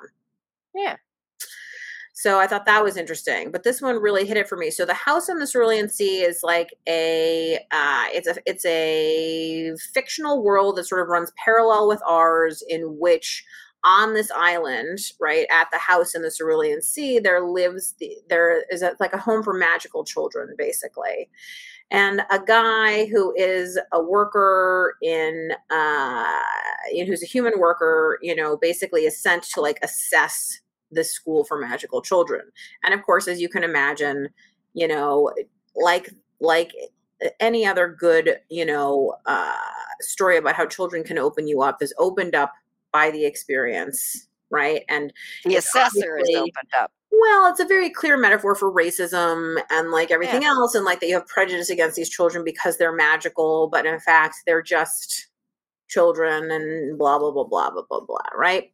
[0.73, 0.97] Yeah.
[2.17, 4.71] So I thought that was interesting, but this one really hit it for me.
[4.71, 9.75] So the House in the Cerulean Sea is like a uh, it's a it's a
[9.93, 13.45] fictional world that sort of runs parallel with ours, in which
[13.83, 18.63] on this island, right at the house in the Cerulean Sea, there lives the there
[18.71, 21.29] is a, like a home for magical children, basically.
[21.91, 26.41] And a guy who is a worker in, uh,
[26.93, 31.13] you know, who's a human worker, you know, basically is sent to like assess this
[31.13, 32.43] school for magical children.
[32.85, 34.29] And of course, as you can imagine,
[34.75, 35.33] you know,
[35.77, 36.73] like like
[37.41, 39.57] any other good, you know, uh,
[40.01, 42.53] story about how children can open you up is opened up
[42.93, 44.83] by the experience, right?
[44.89, 45.13] And
[45.45, 46.93] The assessor is opened up.
[47.11, 51.07] well, it's a very clear metaphor for racism and like everything else, and like that
[51.09, 55.29] you have prejudice against these children because they're magical, but in fact they're just
[55.89, 58.71] children and blah blah blah blah blah blah blah, right?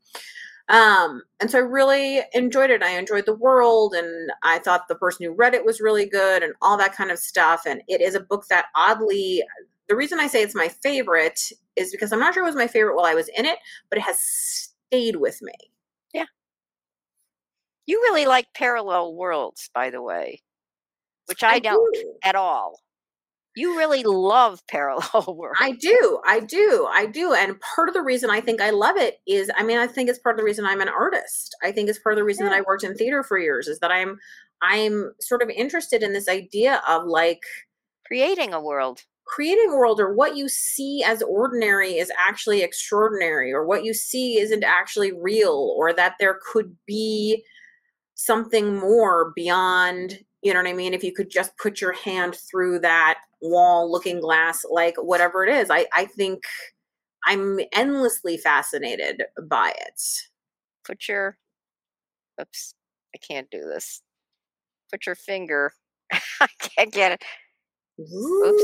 [0.71, 2.83] Um, and so I really enjoyed it.
[2.83, 6.45] I enjoyed the world, and I thought the person who read it was really good,
[6.45, 7.63] and all that kind of stuff.
[7.67, 9.43] And it is a book that oddly,
[9.89, 11.41] the reason I say it's my favorite
[11.75, 13.99] is because I'm not sure it was my favorite while I was in it, but
[13.99, 15.55] it has stayed with me.
[16.15, 16.27] Yeah.
[17.87, 20.41] You really like parallel worlds, by the way,
[21.27, 22.15] which I, don't do.
[22.23, 22.79] at all.
[23.57, 25.59] You really love parallel worlds.
[25.61, 26.21] I do.
[26.25, 26.89] I do.
[26.93, 27.35] I do.
[27.35, 30.09] And part of the reason I think I love it is I mean, I think
[30.09, 31.57] it's part of the reason I'm an artist.
[31.63, 33.81] I think it's part of the reason that I worked in theater for years is
[33.81, 34.19] that I'm
[34.63, 37.41] I'm sort of interested in this idea of like
[38.07, 39.03] Creating a world.
[39.27, 43.95] creating a world or what you see as ordinary is actually extraordinary or what you
[43.95, 47.45] see isn't actually real or that there could be
[48.15, 52.35] something more beyond you know what i mean if you could just put your hand
[52.35, 56.43] through that wall looking glass like whatever it is i i think
[57.27, 60.01] i'm endlessly fascinated by it
[60.83, 61.37] Put your,
[62.41, 62.75] oops,
[63.15, 64.01] I can't do this.
[64.91, 65.73] Put your finger.
[66.13, 67.23] I can't get it.
[68.01, 68.63] Oops.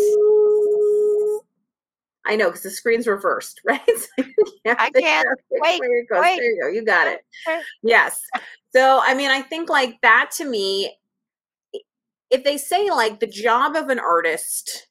[2.26, 3.80] I know because the screen's reversed, right?
[3.86, 4.24] So
[4.64, 4.94] have I can't.
[4.94, 6.20] figure out which Wait, way it goes.
[6.22, 6.36] wait.
[6.38, 6.68] There you go.
[6.70, 7.20] You got it.
[7.82, 8.20] Yes.
[8.74, 10.96] So I mean, I think like that to me,
[12.30, 14.88] if they say like the job of an artist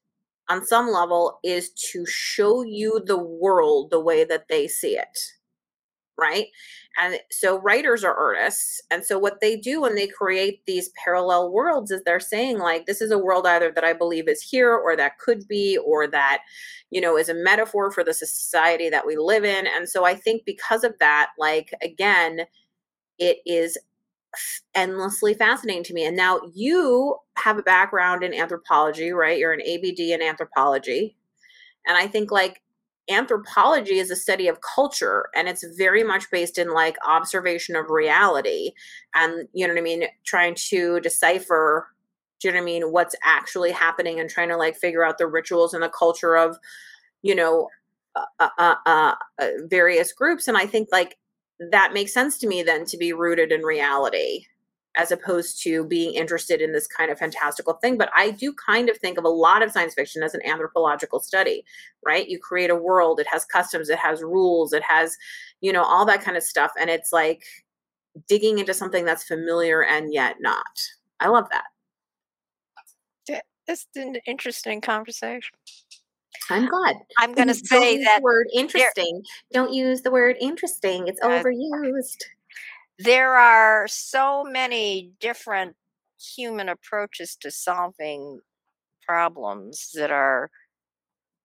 [0.50, 5.18] on some level is to show you the world the way that they see it
[6.18, 6.48] right?
[7.02, 11.52] And so writers are artists and so what they do when they create these parallel
[11.52, 14.74] worlds is they're saying like this is a world either that i believe is here
[14.74, 16.40] or that could be or that
[16.90, 19.68] you know is a metaphor for the society that we live in.
[19.68, 22.42] And so i think because of that like again
[23.20, 23.78] it is
[24.74, 26.06] endlessly fascinating to me.
[26.06, 29.38] And now you have a background in anthropology right?
[29.38, 31.16] You're an abd in anthropology.
[31.88, 32.62] And i think like
[33.10, 37.90] anthropology is a study of culture and it's very much based in like observation of
[37.90, 38.72] reality
[39.14, 41.88] and you know what i mean trying to decipher
[42.40, 45.20] do you know what i mean what's actually happening and trying to like figure out
[45.20, 46.58] the rituals and the culture of
[47.22, 47.68] you know
[48.16, 50.48] uh, uh, uh, uh, various groups.
[50.48, 51.18] And i think like
[51.72, 54.46] that makes sense to me then to be rooted in reality
[54.98, 57.98] as opposed to being interested in this kind of fantastical thing.
[57.98, 61.20] But I do kind of think of a lot of science fiction as an anthropological
[61.20, 61.66] study,
[62.06, 62.30] right?
[62.30, 65.18] You create a world, it has customs, it has rules, it has,
[65.60, 66.72] you know, all that kind of stuff.
[66.80, 67.44] And it's like
[68.30, 70.80] digging into something that's familiar and yet not.
[71.20, 71.66] I love that.
[73.68, 75.58] It's an interesting conversation.
[76.50, 76.96] I'm glad.
[77.18, 79.24] I'm going to say use that the word interesting.
[79.54, 81.08] Don't use the word interesting.
[81.08, 82.24] It's Uh, overused.
[83.00, 85.76] there are so many different
[86.36, 88.40] human approaches to solving
[89.06, 90.50] problems that are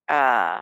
[0.09, 0.61] uh,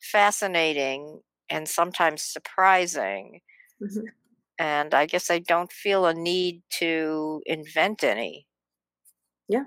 [0.00, 3.40] fascinating and sometimes surprising.
[3.80, 4.04] Mhm.
[4.58, 8.46] And I guess I don't feel a need to invent any.
[9.48, 9.64] Yeah.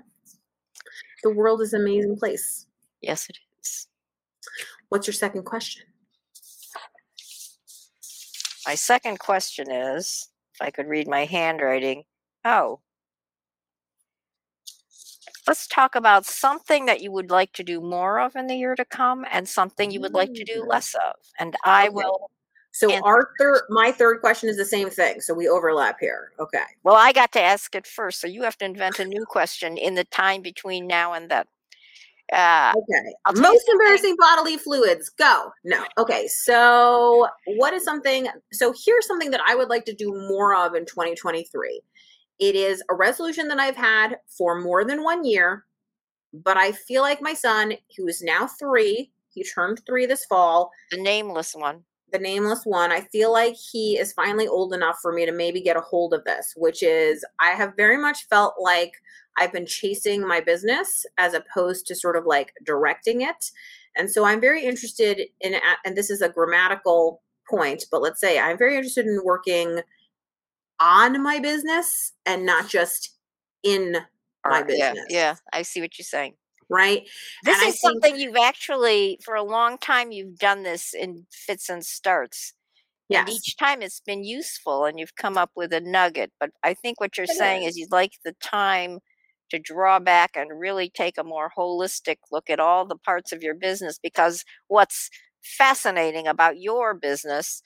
[1.22, 2.66] The world is an amazing place.
[3.00, 3.45] Yes, it is.
[4.88, 5.82] What's your second question?
[8.66, 12.04] My second question is if I could read my handwriting.
[12.44, 12.80] Oh.
[15.46, 18.74] Let's talk about something that you would like to do more of in the year
[18.74, 21.14] to come and something you would like to do less of.
[21.38, 21.94] And I Okay.
[21.94, 22.30] will,
[22.72, 22.90] So
[23.38, 25.20] third, my third question is the same thing.
[25.20, 26.32] So we overlap here.
[26.40, 26.64] Okay.
[26.82, 28.20] well, I got to ask it first.
[28.20, 31.44] So you have to invent a new question in the time between now and then.
[32.32, 33.14] Uh, Okay.
[33.24, 35.08] I'll Most embarrassing bodily fluids.
[35.10, 35.50] Go.
[35.64, 35.84] No.
[35.98, 36.26] Okay.
[36.28, 38.28] So what is something?
[38.52, 41.80] So here's something that I would like to do more of in 2023.
[42.38, 45.64] It is a resolution that I've had for more than one year,
[46.32, 50.70] but I feel like my son, who is now three, he turned three this fall,
[50.90, 51.82] the nameless one.
[52.12, 55.60] the nameless one, I feel like he is finally old enough for me to maybe
[55.62, 58.92] get a hold of this, which is I have very much felt like
[59.38, 63.50] I've been chasing my business as opposed to sort of like directing it.
[63.96, 68.38] And so I'm very interested in, and this is a grammatical point, but let's say
[68.38, 69.80] I'm very interested in working
[70.80, 73.16] on my business and not just
[73.62, 73.92] in
[74.44, 75.06] my Or- yeah, business.
[75.10, 76.34] yeah, I see what you're saying.
[76.68, 77.08] right.
[77.44, 81.68] This And is something you've actually, for a long time, you've done this in fits
[81.68, 82.54] and starts.
[83.20, 86.32] And each time it's been useful and you've come up with a nugget.
[86.40, 88.98] But I think what you're saying is you'd like the time
[89.50, 93.42] to draw back and really take a more holistic look at all the parts of
[93.42, 95.10] your business because what's
[95.42, 97.62] fascinating about your business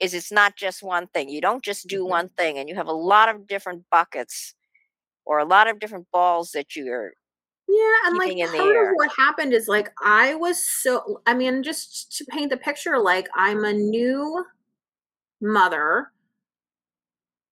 [0.00, 1.28] is it's not just one thing.
[1.28, 2.06] You don't just do Mhm.
[2.06, 4.54] one thing and you have a lot of different buckets
[5.26, 7.12] or a lot of different balls that you're
[7.68, 11.62] Yeah, and like in part of what happened is like I was so I mean,
[11.62, 14.44] just to paint the picture, like I'm a new
[15.40, 16.12] mother.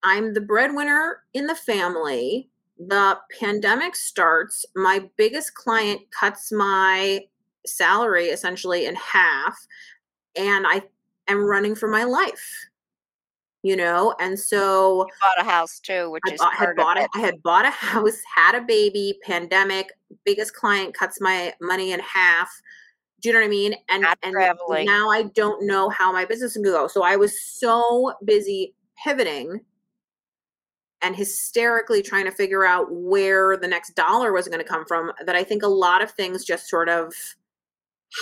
[0.02, 2.50] I'm the breadwinner in the family.
[2.78, 4.64] The pandemic starts.
[4.76, 7.20] My biggest client cuts my
[7.66, 9.56] salary essentially in half,
[10.36, 10.82] and I
[11.26, 12.66] am running for my life.
[13.62, 17.10] You know, and so bought a house too, which I is bought, had bought it.
[17.16, 19.92] I had bought a house, had a baby, pandemic,
[20.24, 22.48] biggest client cuts my money in half.
[23.20, 23.74] Do you know what I mean?
[23.90, 24.86] And Not and traveling.
[24.86, 26.86] now I don't know how my business can go.
[26.86, 29.60] So I was so busy pivoting
[31.02, 35.12] and hysterically trying to figure out where the next dollar was going to come from
[35.24, 37.14] that I think a lot of things just sort of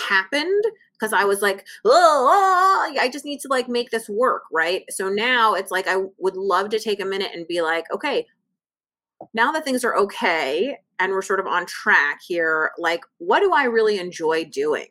[0.09, 0.65] happened
[0.99, 4.85] because I was like, oh, I just need to like make this work, right?
[4.91, 8.27] So now it's like I would love to take a minute and be like, okay,
[9.35, 13.53] now that things are okay and we're sort of on track here, like, what do
[13.53, 14.89] I really enjoy doing?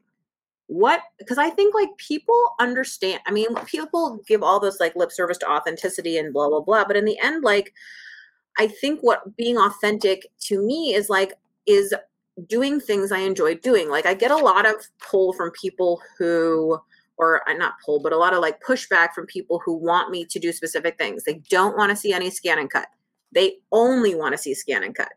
[0.67, 5.11] What, because I think like people understand, I mean, people give all this like lip
[5.11, 6.85] service to authenticity and blah, blah, blah.
[6.85, 7.73] But in the end, like,
[8.57, 11.33] I think what being authentic to me is like,
[11.65, 11.93] is
[12.47, 13.89] doing things I enjoy doing.
[13.89, 16.79] Like I get a lot of pull from people who
[17.17, 20.25] or uh, not pull, but a lot of like pushback from people who want me
[20.25, 21.23] to do specific things.
[21.23, 22.85] They don't want to see any ScanNCut.
[23.31, 25.07] They only want to see ScanNCut.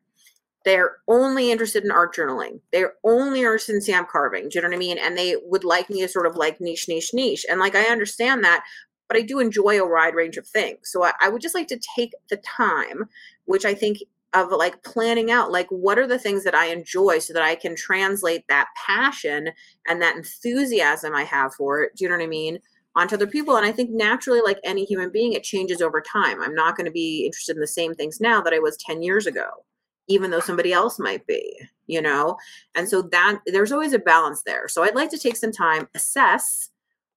[0.68, 2.60] They're only interested in art journaling.
[2.72, 4.50] They're only interested in stamp carving.
[4.50, 4.98] Do you know what I mean?
[4.98, 7.46] And they would like me to sort of like niche, niche, niche.
[7.48, 8.66] And like I understand that,
[9.08, 10.90] but I do enjoy a wide range of things.
[10.90, 13.08] So I, I would just like to take the time,
[13.46, 14.00] which I think
[14.34, 17.54] of like planning out like what are the things that I enjoy so that I
[17.54, 19.48] can translate that passion
[19.86, 21.96] and that enthusiasm I have for it.
[21.96, 22.58] Do you know what I mean?
[22.94, 23.56] Onto other people.
[23.56, 26.42] And I think naturally, like any human being, it changes over time.
[26.42, 29.02] I'm not going to be interested in the same things now that I was 10
[29.02, 29.64] years ago,
[30.08, 31.56] even though somebody else might be,
[31.86, 32.36] you know?
[32.74, 34.68] And so that there's always a balance there.
[34.68, 36.70] So I'd like to take some time, assess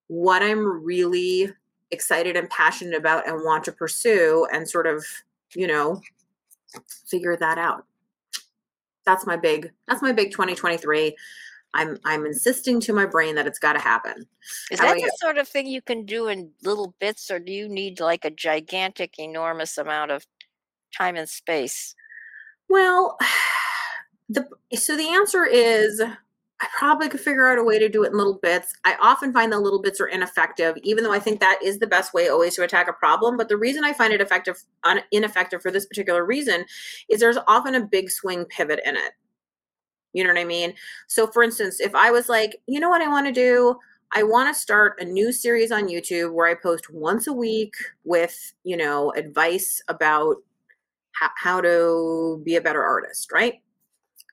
[0.08, 1.52] what I'm really
[1.90, 5.04] excited and passionate about and want to pursue and sort of,
[5.54, 6.00] you know,
[7.06, 7.84] figure that out.
[9.04, 11.16] That's my big that's my big 2023.
[11.74, 14.26] I'm I'm insisting to my brain that it's got to happen.
[14.70, 17.52] Is How that the sort of thing you can do in little bits, or do
[17.52, 20.26] you need like a gigantic, enormous amount of
[20.96, 21.94] time and space?
[22.72, 23.18] Well,
[24.30, 28.12] the so the answer is I probably could figure out a way to do it
[28.12, 28.72] in little bits.
[28.86, 31.86] I often find the little bits are ineffective, even though I think that is the
[31.86, 33.36] best way always to attack a problem.
[33.36, 36.64] But the reason I find it effective, un, ineffective for this particular reason,
[37.10, 39.12] is there's often a big swing pivot in it.
[40.14, 40.72] You know what I mean?
[41.08, 43.76] So, for instance, if I was like, you know what I want to do?
[44.14, 47.74] I want to start a new series on YouTube where I post once a week
[48.04, 50.36] with, you know, advice about
[51.18, 53.54] how, how to be a better artist, right?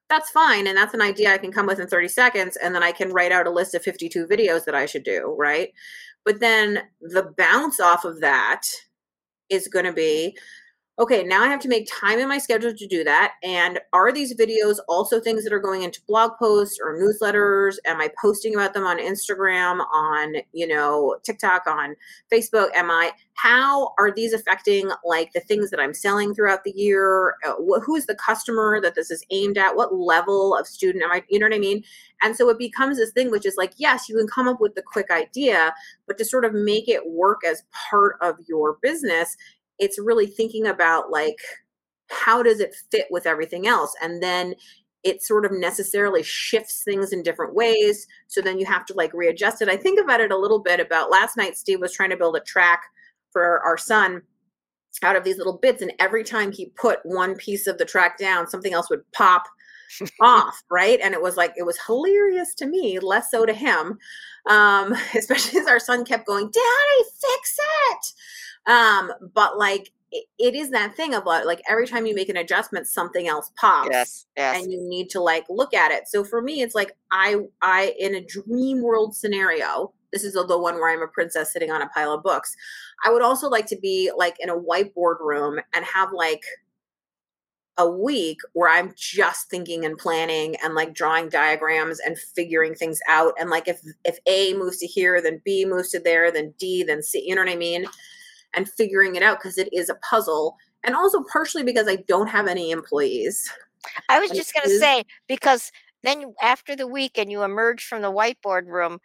[0.09, 0.67] That's fine.
[0.67, 2.57] And that's an idea I can come with in 30 seconds.
[2.57, 5.35] And then I can write out a list of 52 videos that I should do,
[5.37, 5.71] right?
[6.25, 8.63] But then the bounce off of that
[9.49, 10.35] is going to be
[10.99, 13.35] okay, now I have to make time in my schedule to do that.
[13.41, 17.77] And are these videos also things that are going into blog posts or newsletters?
[17.85, 21.95] Am I posting about them on Instagram, on, you know, TikTok, on
[22.31, 22.67] Facebook?
[22.75, 27.35] Am I, how are these affecting like the things that I'm selling throughout the year?
[27.47, 29.77] Uh, who is the customer that this is aimed at?
[29.77, 31.81] What level of student am I, you know what I mean?
[32.21, 34.75] And so it becomes this thing, which is like, yes, you can come up with
[34.75, 35.73] the quick idea,
[36.07, 39.37] but to sort of make it work as part of your business,
[39.79, 41.39] it's really thinking about like
[42.09, 43.93] how does it fit with everything else?
[44.01, 44.55] And then
[45.03, 49.13] it sort of necessarily shifts things in different ways so then you have to like
[49.13, 49.69] readjust it.
[49.69, 52.35] I think about it a little bit about last night steve was trying to build
[52.35, 52.81] a track
[53.31, 54.21] for our son
[55.03, 58.17] out of these little bits and every time he put one piece of the track
[58.17, 59.45] down something else would pop
[60.21, 60.99] off right?
[61.01, 63.97] And it was like it was hilarious to me less so to him
[64.49, 67.55] um especially as our son kept going daddy fix
[67.91, 68.13] it
[68.67, 72.29] um but like it, it is that thing of like, like every time you make
[72.29, 74.61] an adjustment something else pops Yes, yes.
[74.61, 76.07] and you need to like look at it.
[76.07, 80.57] So for me it's like i i in a dream world scenario this is the
[80.57, 82.55] one where i'm a princess sitting on a pile of books
[83.05, 86.41] i would also like to be like in a whiteboard room and have like
[87.77, 92.99] a week where i'm just thinking and planning and like drawing diagrams and figuring things
[93.07, 93.33] out.
[93.39, 96.83] And like if if a moves to here then b moves to there then d
[96.83, 97.85] then c you know what i mean
[98.55, 102.27] and figuring it out because it is a puzzle and also partially because i don't
[102.27, 103.51] have any employees
[104.09, 105.71] I was just going to say because
[106.03, 108.99] then after the week and you emerge from the whiteboard room,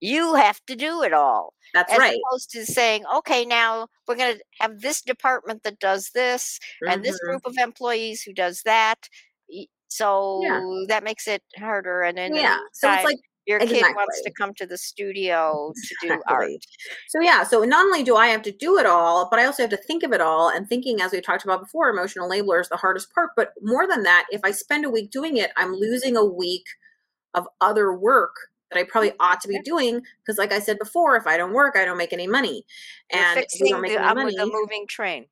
[0.00, 1.54] you have to do it all.
[1.74, 1.96] that's right.
[1.96, 6.10] as right opposed to saying, okay, now we're going to have this department that does
[6.14, 7.28] this and this Mhm.
[7.28, 9.08] group of employees who does that.
[9.88, 12.02] So that makes it harder.
[12.02, 16.08] And then yeah so it's like your kid wants to come to the studio to
[16.08, 16.50] do art.
[17.08, 19.64] So yeah, so not only do I have to do it all, but I also
[19.64, 20.48] have to think of it all.
[20.48, 23.30] And thinking, as we talked about before, emotional labor is the hardest part.
[23.36, 26.64] But more than that, if I spend a week doing it, I'm losing a week
[27.34, 28.34] of other work
[28.70, 30.02] that I probably ought to be doing.
[30.24, 32.64] Because, like I said before, if I don't work, I don't make any money.
[33.12, 35.26] You're And we don't make the, any I'm money, with the moving train.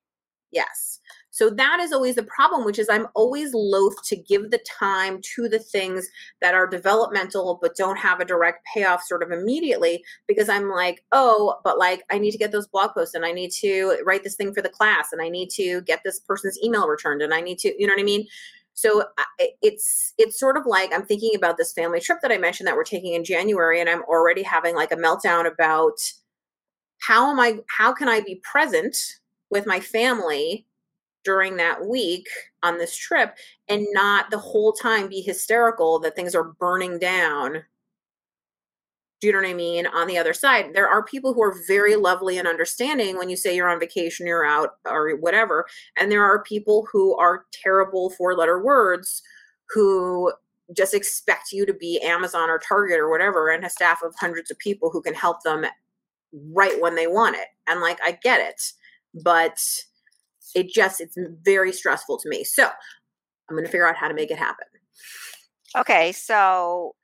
[0.50, 1.00] Yes.
[1.30, 5.20] So that is always the problem, which is I'm always loath to give the time
[5.36, 6.08] to the things
[6.40, 11.04] that are developmental but don't have a direct payoff sort of immediately because I'm like,
[11.12, 14.24] oh, but like I need to get those blog posts and I need to write
[14.24, 17.32] this thing for the class and I need to get this person's email returned and
[17.32, 18.26] I need to, you know what I mean?
[18.74, 19.04] So
[19.60, 22.76] it's it's sort of like I'm thinking about this family trip that I mentioned that
[22.76, 25.98] we're taking in January and I'm already having like a meltdown about
[27.00, 28.96] how am I how can I be present
[29.50, 30.66] with my family
[31.24, 32.26] during that week
[32.62, 33.36] on this trip
[33.68, 37.62] and not the whole time be hysterical that things are burning down.
[39.20, 39.86] Do you know what I mean?
[39.86, 43.36] On the other side, there are people who are very lovely and understanding when you
[43.36, 45.66] say you're on vacation, you're out, or whatever.
[45.98, 49.22] And there are people who are terrible four letter words
[49.68, 50.32] who
[50.74, 54.50] just expect you to be Amazon or Target or whatever and a staff of hundreds
[54.50, 55.66] of people who can help them
[56.52, 57.48] right when they want it.
[57.66, 58.62] And like, I get it,
[59.22, 59.58] but
[60.54, 62.44] it just, it's very stressful to me.
[62.44, 64.66] So I'm going to figure out how to make it happen.
[65.76, 66.94] Okay, so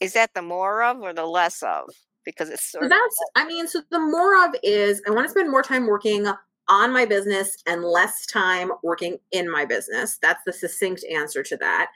[0.00, 1.88] is that the more of or the less of?
[2.24, 5.26] Because it's sort So of that's, I mean, so the more of is I want
[5.26, 6.26] to spend more time working
[6.68, 10.18] on my business and less time working in my business.
[10.20, 11.88] That's the succinct answer to that.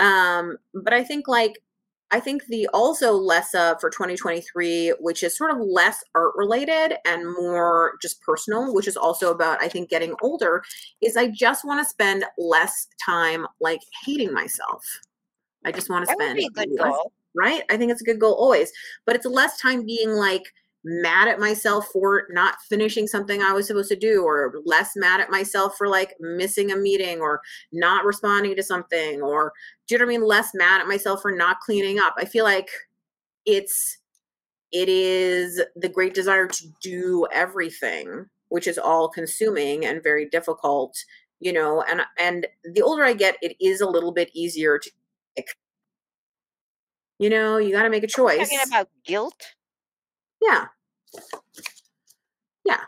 [0.00, 1.62] Um, but I think like,
[2.10, 6.96] I think the also less of for 2023, which is sort of less art related
[7.04, 10.62] and more just personal, which is also about, I think, getting older,
[11.02, 14.84] is I just want to spend less time like hating myself.
[15.64, 17.12] I just want to spend be a good less goal.
[17.34, 17.62] right?
[17.68, 18.72] I think it's a good goal always,
[19.04, 20.44] but it's less time being like
[20.84, 25.20] mad at myself for not finishing something I was supposed to do, or less mad
[25.20, 27.40] at myself for like missing a meeting or
[27.72, 29.52] not responding to something, or
[29.86, 30.26] do you know what I mean?
[30.26, 32.14] Less mad at myself for not cleaning up.
[32.16, 32.68] I feel like
[33.44, 33.98] it's
[34.70, 40.96] it is the great desire to do everything, which is all consuming and very difficult,
[41.40, 44.90] you know, and and the older I get, it is a little bit easier to
[47.18, 48.48] you know, you got to make a choice.
[48.48, 49.42] Talking about guilt.
[50.40, 50.66] Yeah.
[52.64, 52.84] Yeah.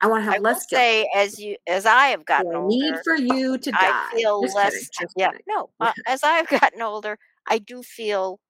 [0.00, 2.86] I want to have I less say, as you as I have gotten No need
[2.86, 3.78] older, for you to die.
[3.80, 4.72] I feel Just less.
[4.72, 5.44] kidding, yeah, kidding.
[5.46, 5.70] no.
[5.80, 7.18] Uh, as I've gotten older,
[7.48, 8.40] I do feel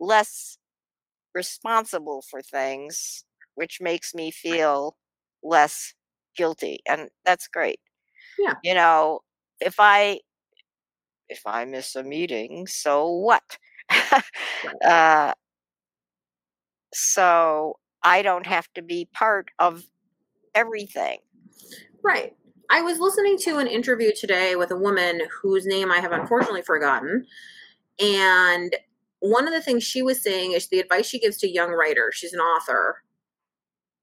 [0.00, 0.58] less
[1.34, 3.24] responsible for things,
[3.54, 4.96] which makes me feel
[5.42, 5.94] less
[6.36, 7.80] guilty, and that's great.
[8.38, 8.54] Yeah.
[8.64, 9.20] You know,
[9.60, 10.20] if I
[11.28, 13.58] if I miss a meeting, so what?
[14.84, 15.32] uh,
[16.92, 19.84] so I don't have to be part of
[20.54, 21.18] everything.
[22.02, 22.34] Right.
[22.70, 26.62] I was listening to an interview today with a woman whose name I have unfortunately
[26.62, 27.26] forgotten.
[28.00, 28.74] And
[29.20, 32.14] one of the things she was saying is the advice she gives to young writers,
[32.14, 33.02] she's an author,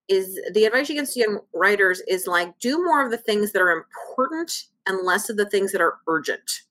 [0.07, 3.51] is the advice she gives to young writers is like do more of the things
[3.51, 6.61] that are important and less of the things that are urgent.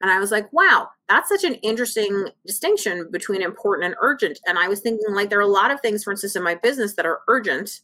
[0.00, 4.38] And I was like, wow, that's such an interesting distinction between important and urgent.
[4.46, 6.54] And I was thinking, like, there are a lot of things, for instance, in my
[6.54, 7.80] business that are urgent.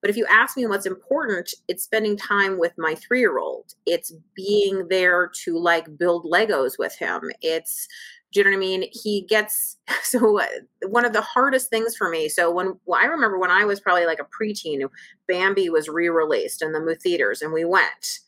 [0.00, 3.74] But if you ask me what's important, it's spending time with my three year old.
[3.86, 7.22] It's being there to like build Legos with him.
[7.40, 7.88] It's,
[8.30, 8.84] do you know what I mean?
[8.92, 10.46] He gets, so uh,
[10.88, 12.28] one of the hardest things for me.
[12.28, 14.88] So when, well, I remember when I was probably like a preteen,
[15.26, 18.20] Bambi was re released in the theaters and we went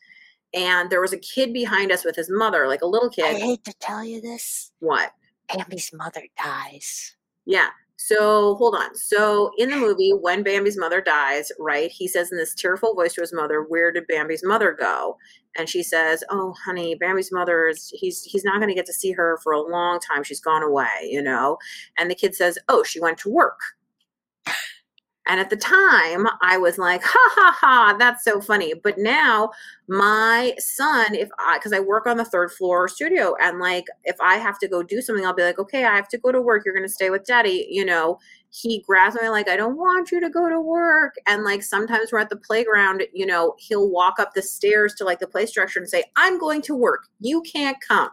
[0.53, 3.35] and there was a kid behind us with his mother, like a little kid.
[3.35, 4.71] I hate to tell you this.
[4.79, 5.11] What?
[5.53, 7.15] Bambi's mother dies.
[7.45, 7.69] Yeah.
[8.01, 8.95] So hold on.
[8.95, 13.13] So in the movie, when Bambi's mother dies, right, he says in this tearful voice
[13.15, 15.17] to his mother, "Where did Bambi's mother go?"
[15.57, 18.93] And she says, "Oh, honey, Bambi's mother is he's he's not going to get to
[18.93, 20.23] see her for a long time.
[20.23, 21.57] She's gone away, you know."
[21.97, 23.59] And the kid says, "Oh, she went to work."
[25.29, 28.73] And at the time, I was like, ha ha ha, that's so funny.
[28.73, 29.51] But now,
[29.87, 34.15] my son, if I, because I work on the third floor studio, and like, if
[34.19, 36.41] I have to go do something, I'll be like, okay, I have to go to
[36.41, 36.63] work.
[36.65, 37.67] You're going to stay with daddy.
[37.69, 38.17] You know,
[38.49, 41.13] he grabs me, like, I don't want you to go to work.
[41.27, 45.03] And like, sometimes we're at the playground, you know, he'll walk up the stairs to
[45.03, 47.07] like the play structure and say, I'm going to work.
[47.19, 48.09] You can't come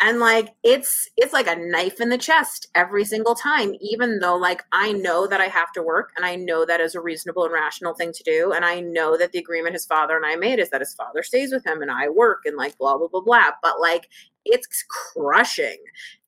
[0.00, 4.36] and like it's it's like a knife in the chest every single time even though
[4.36, 7.44] like i know that i have to work and i know that is a reasonable
[7.44, 8.52] and rational thing to do.
[8.52, 11.22] And i know that the agreement his father and i made is that his father
[11.22, 13.50] stays with him and i work and like blah blah blah blah.
[13.62, 14.08] But like
[14.44, 15.78] it's crushing.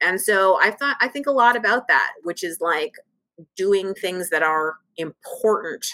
[0.00, 2.94] And so i thought i think a lot about that which is like
[3.56, 5.86] doing things that are important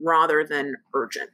[0.00, 1.30] rather than urgent.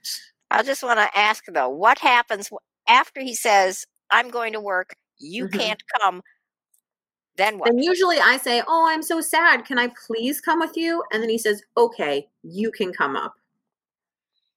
[0.51, 2.51] I just want to ask though, what happens
[2.87, 4.95] after he says, "I'm going to work.
[5.21, 5.53] You Mhm.
[5.59, 6.23] can't come"?
[7.37, 7.71] Then what?
[7.71, 9.65] And usually I say, Oh, I'm so sad.
[9.65, 11.05] Can I please come with you?
[11.13, 13.35] And then he says, Okay, you can come up.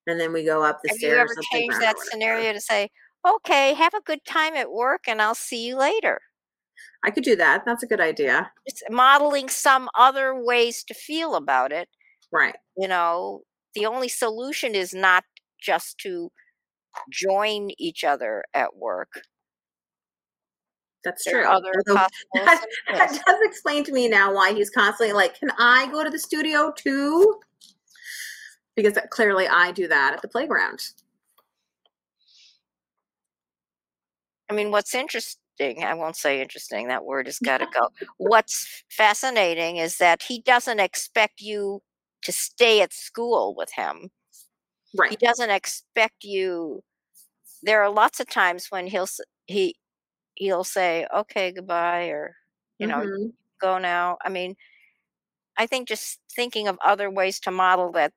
[0.08, 1.20] And then we go up the Have you stairs.
[1.20, 2.90] ever up the changed that scenario to say,
[3.26, 6.22] "Okay, have a good time at work, and I'll see you later"?
[7.04, 7.64] I could do that.
[7.66, 8.52] That's a good idea.
[8.68, 11.90] Just modeling some other ways to feel about it.
[12.32, 12.56] Right.
[12.78, 13.44] You know,
[13.76, 15.24] the only solution is not
[15.60, 16.32] just to
[17.12, 19.22] join each other at work.
[21.04, 21.52] That's There true.
[21.52, 26.04] other that, that does explain to me now why he's constantly like, Can I go
[26.04, 27.40] to the studio too?
[28.76, 30.82] Because that- clearly I do that at the playground.
[34.50, 37.90] I mean, what's interesting, I won't say interesting, that word has got to go.
[38.18, 41.82] What's fascinating is that he doesn't expect you
[42.24, 44.10] to stay at school with him.
[45.10, 46.84] He doesn't expect you.
[47.64, 49.08] There are lots of times when he'll
[49.48, 49.76] he
[50.36, 52.38] he'll say, "Okay, goodbye," or
[52.80, 53.34] you know, Mhm.
[53.62, 54.56] "Go now." I mean,
[55.58, 58.14] I think just thinking of other ways to model that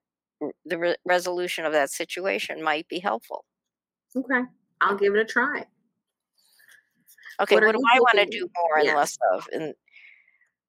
[0.64, 3.44] the re- resolution of that situation might be helpful.
[4.16, 4.42] Okay.
[4.80, 5.66] I'll give it a try.
[7.40, 8.94] Okay, What what, do I want to do more and Yes.
[8.94, 9.48] less of?
[9.52, 9.74] And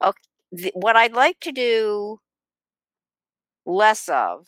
[0.03, 0.21] okay,
[0.51, 2.19] the, what I'd like to do
[3.65, 4.47] less of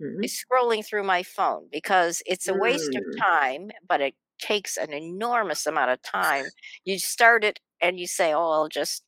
[0.00, 0.22] Mhm.
[0.22, 3.18] is scrolling through my phone because it's a waste of Mm.
[3.20, 6.46] time, but it takes an enormous amount of time.
[6.86, 9.04] You start it and you say, "Oh, I'll just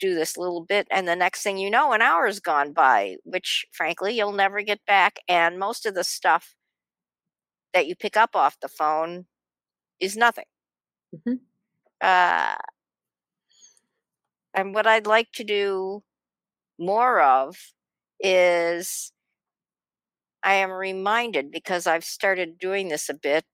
[0.00, 3.66] do this little bit," and the next thing you know, an hour's gone by, which
[3.72, 5.20] frankly you'll never get back.
[5.28, 6.54] And most of the stuff
[7.72, 9.26] that you pick up off the phone
[10.00, 10.46] is nothing.
[11.12, 11.40] Mhm.
[12.00, 12.56] Uh,
[14.54, 16.02] And what I'd like to do
[16.78, 17.56] more of
[18.20, 19.12] is
[20.44, 23.44] I am reminded because I've started doing this a bit.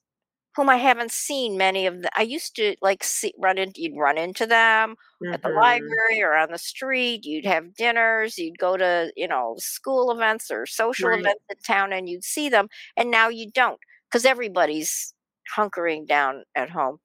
[0.55, 3.97] whom I haven't seen many of the I used to like see run into you'd
[3.99, 4.95] run into them
[5.33, 5.51] at the Mhm.
[5.51, 10.51] library or on the street, you'd have dinners, you'd go to, you know, school events
[10.51, 11.15] or social Right.
[11.15, 13.79] events in town and you'd see them and now you don't
[14.09, 15.13] because everybody's
[15.55, 16.99] hunkering down at home.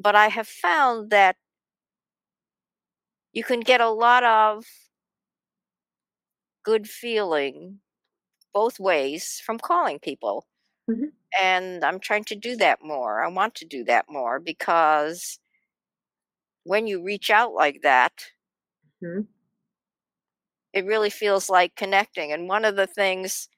[0.00, 1.36] But I have found that
[3.32, 4.64] you can get a lot of
[6.62, 7.80] good feeling
[8.54, 10.46] both ways from calling people.
[10.88, 11.12] Mhm.
[11.40, 13.24] And I'm trying to do that more.
[13.24, 15.38] I want to do that more because
[16.62, 18.30] when you reach out like that,
[19.00, 19.28] Mhm.
[20.72, 22.32] it really feels like connecting.
[22.32, 23.48] And one of the things,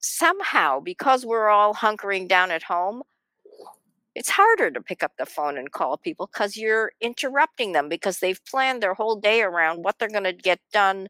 [0.00, 3.02] somehow, because we're all hunkering down at home,
[4.14, 8.18] it's harder to pick up the phone and call people because you're interrupting them because
[8.20, 11.08] they've planned their whole day around what they're going to get done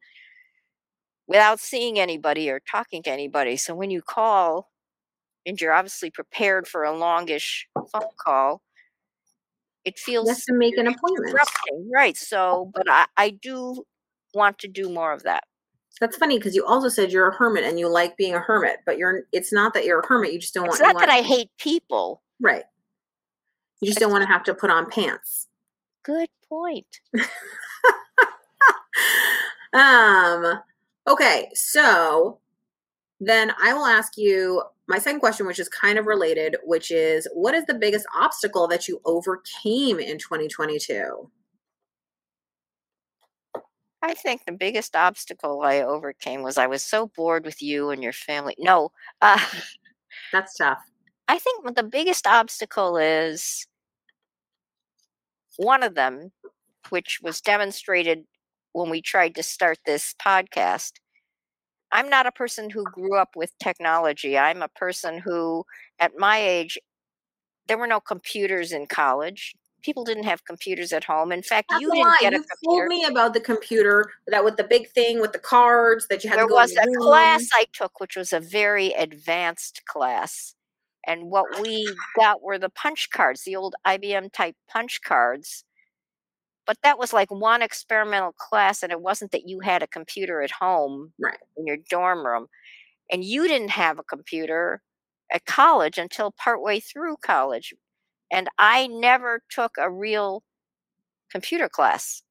[1.27, 3.57] without seeing anybody or talking to anybody.
[3.57, 4.71] So when you call
[5.47, 8.63] and you're obviously prepared for a longish phone call,
[9.85, 11.39] it You feels to make an appointment.
[11.93, 12.17] Right.
[12.17, 13.85] So, but I, I do
[14.33, 15.45] want to do more of that.
[16.01, 18.79] That's funny because you also said you're a hermit and you like being a hermit,
[18.85, 21.01] but you're it's not that you're a hermit, you just don't It's want It's not
[21.03, 22.23] you that I hate people.
[22.41, 22.65] right.
[23.81, 25.49] You just don't want to have to put on pants.
[26.03, 27.01] Good point.
[29.73, 30.61] um
[31.07, 32.39] okay, so
[33.21, 37.27] then I will ask you my second question, which is kind of related, which is
[37.33, 41.31] what is the biggest obstacle that you overcame in 2022?
[44.03, 48.03] I think the biggest obstacle I overcame was I was so bored with you and
[48.03, 48.55] your family.
[48.59, 49.41] No, uh,
[50.33, 50.83] That's tough.
[51.29, 53.67] I think the biggest obstacle is
[55.57, 56.33] one of them,
[56.91, 58.25] which was demonstrated
[58.73, 60.93] when we tried to start this podcast.
[61.93, 64.37] I'm not a person who grew up with technology.
[64.37, 65.65] I'm a person who,
[66.01, 66.77] at my age,
[67.69, 69.55] there were no computers in college.
[69.83, 71.31] People didn't have computers at home.
[71.31, 72.17] In fact, That's you didn't lie.
[72.21, 72.77] get a You computer.
[72.81, 76.31] told me about the computer that with the big thing with the cards that you
[76.31, 76.95] had there to go was a room.
[77.03, 80.55] class I took, which was a very advanced class.
[81.07, 85.65] And what we got were the punch cards, the old IBM type punch cards.
[86.67, 90.43] But that was like one experimental class, and it wasn't that you had a computer
[90.43, 91.39] at home Right.
[91.57, 92.47] in your dorm room.
[93.11, 94.83] And you didn't have a computer
[95.33, 97.75] at college until partway through college.
[98.33, 100.45] And I never took a real
[101.31, 102.23] computer class,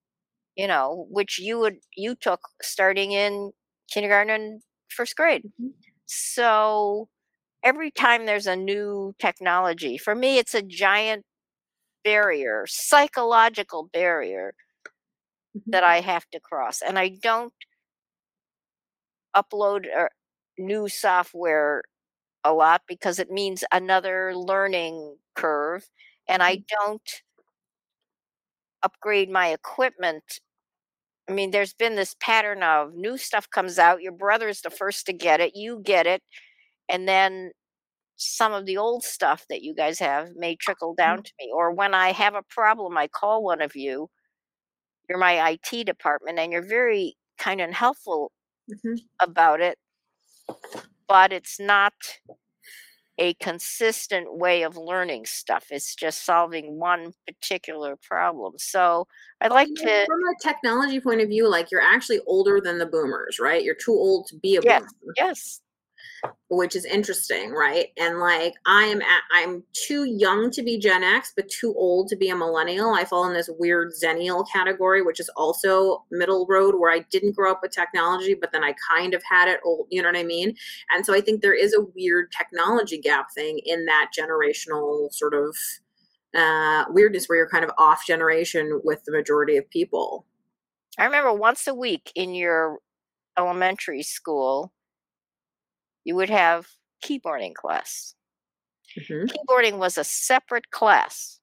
[0.55, 3.51] you know, which you would you took starting in
[3.91, 5.43] kindergarten and first grade.
[5.43, 5.93] Mhm.
[6.05, 7.09] So
[7.63, 11.25] every time there's a new technology, for me it's a giant
[12.03, 14.53] barrier, psychological barrier
[15.55, 15.71] Mhm.
[15.71, 16.81] that I have to cross.
[16.81, 17.53] And I don't
[19.35, 20.07] upload uh,
[20.57, 21.83] new software
[22.43, 25.87] a lot because it means another learning curve.
[26.29, 27.01] And I don't
[28.83, 30.23] upgrade my equipment.
[31.29, 35.05] I mean, there's been this pattern of new stuff comes out, your brother's the first
[35.07, 36.23] to get it, you get it,
[36.89, 37.51] and then
[38.17, 41.51] some of the old stuff that you guys have may trickle down to me.
[41.53, 44.09] Or when I have a problem, I call one of you.
[45.09, 48.31] You're my IT department, and you're very kind and helpful
[48.69, 48.97] Mhm.
[49.19, 49.77] about it,
[51.07, 51.93] but it's not
[53.19, 55.67] a consistent way of learning stuff.
[55.71, 58.53] It's just solving one particular problem.
[58.57, 59.07] So
[59.41, 62.87] I'd like to, From a technology point of view, like you're actually older than the
[62.87, 63.63] boomers, right?
[63.63, 64.81] You're too old to be a Yes.
[64.81, 65.61] boomer, yes,
[66.49, 67.87] which is interesting, right?
[67.97, 72.09] And like I am, at, I'm too young to be Gen X, but too old
[72.09, 72.93] to be a millennial.
[72.93, 77.35] I fall in this weird Xennial category, which is also middle road, where I didn't
[77.35, 79.87] grow up with technology, but then I kind of had it old.
[79.89, 80.55] You know what I mean?
[80.93, 85.33] And so I think there is a weird technology gap thing in that generational sort
[85.33, 85.55] of
[86.35, 90.25] uh, weirdness, where you're kind of off generation with the majority of people.
[90.97, 92.79] I remember once a week in your
[93.37, 94.71] elementary school,
[96.05, 96.67] you would have
[97.03, 98.15] keyboarding class.
[98.97, 99.29] Mhm.
[99.29, 101.39] Keyboarding was a separate class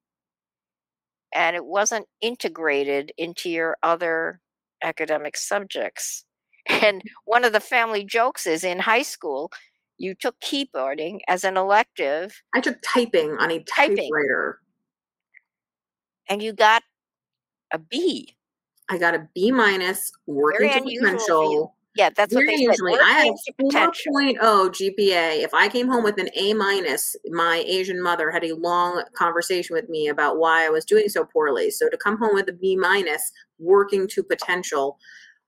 [1.32, 4.40] and it wasn't integrated into your other
[4.82, 6.24] academic subjects.
[6.68, 9.50] And one of the family jokes is in high school,
[9.98, 13.96] you took keyboarding as an elective I took typing on a Typing.
[13.96, 14.61] typewriter.
[16.28, 16.82] and you got
[17.72, 18.36] a B.
[18.90, 21.18] I got a B minus, working Very to unusual for you.
[21.26, 21.76] potential.
[21.97, 22.70] Yeah, that's what Very they said.
[22.70, 24.12] usually, I had to potential.
[24.14, 25.43] 4.0 GPA.
[25.43, 29.74] If I came home with an A minus, my Asian mother had a long conversation
[29.74, 31.70] with me about why I was doing so poorly.
[31.70, 34.99] So to come home with a B minus, working to potential,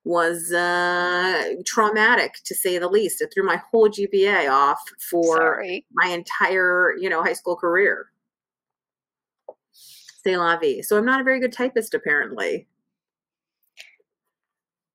[0.04, 3.22] was uh, traumatic to say the least.
[3.22, 4.80] It threw my whole GPA off
[5.10, 5.86] for Sorry.
[5.92, 8.06] my entire, you know, high school career.
[10.24, 10.82] C'est la vie.
[10.82, 12.66] So I'm not a very good typist, apparently.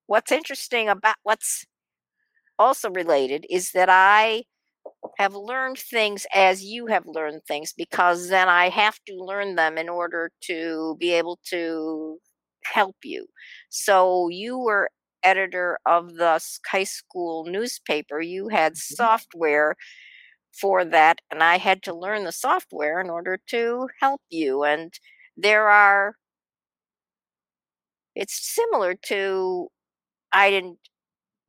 [0.08, 1.66] What's interesting about what's
[2.60, 4.44] also related is that I
[5.20, 9.78] have learned things as you have learned things because then I have to learn them
[9.78, 12.20] in order to be able to
[12.66, 13.28] help you.
[13.70, 14.90] So you were
[15.24, 18.22] editor of the high school newspaper.
[18.22, 18.78] You had Mhm.
[18.98, 19.76] software
[20.62, 24.94] for that and I had to learn the software in order to help you and
[25.38, 26.16] there are
[28.16, 29.68] it's similar to
[30.32, 30.80] I didn't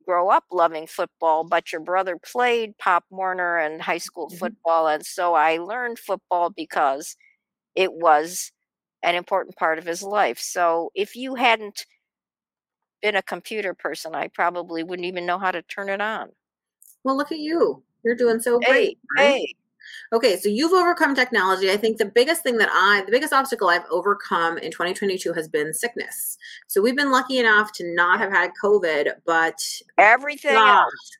[0.07, 4.37] grow up loving football, but your brother played Pop Warner and high school Mhm.
[4.39, 4.87] football.
[4.87, 7.15] And so I learned football because
[7.75, 8.51] it was
[9.03, 10.39] an important part of his life.
[10.39, 11.85] So if you hadn't
[13.01, 16.31] been a computer person, I probably wouldn't even know how to turn it on.
[17.03, 17.83] Well, look at you.
[18.03, 18.99] You're doing so Hey, great.
[19.17, 19.35] right?
[19.35, 19.55] hey.
[20.11, 21.71] Okay, so you've overcome technology.
[21.71, 25.47] I think the biggest thing that I, the biggest obstacle I've overcome in 2022 has
[25.47, 26.37] been sickness.
[26.67, 29.59] So we've been lucky enough to not have had COVID, but
[29.97, 31.17] Everything gosh, else.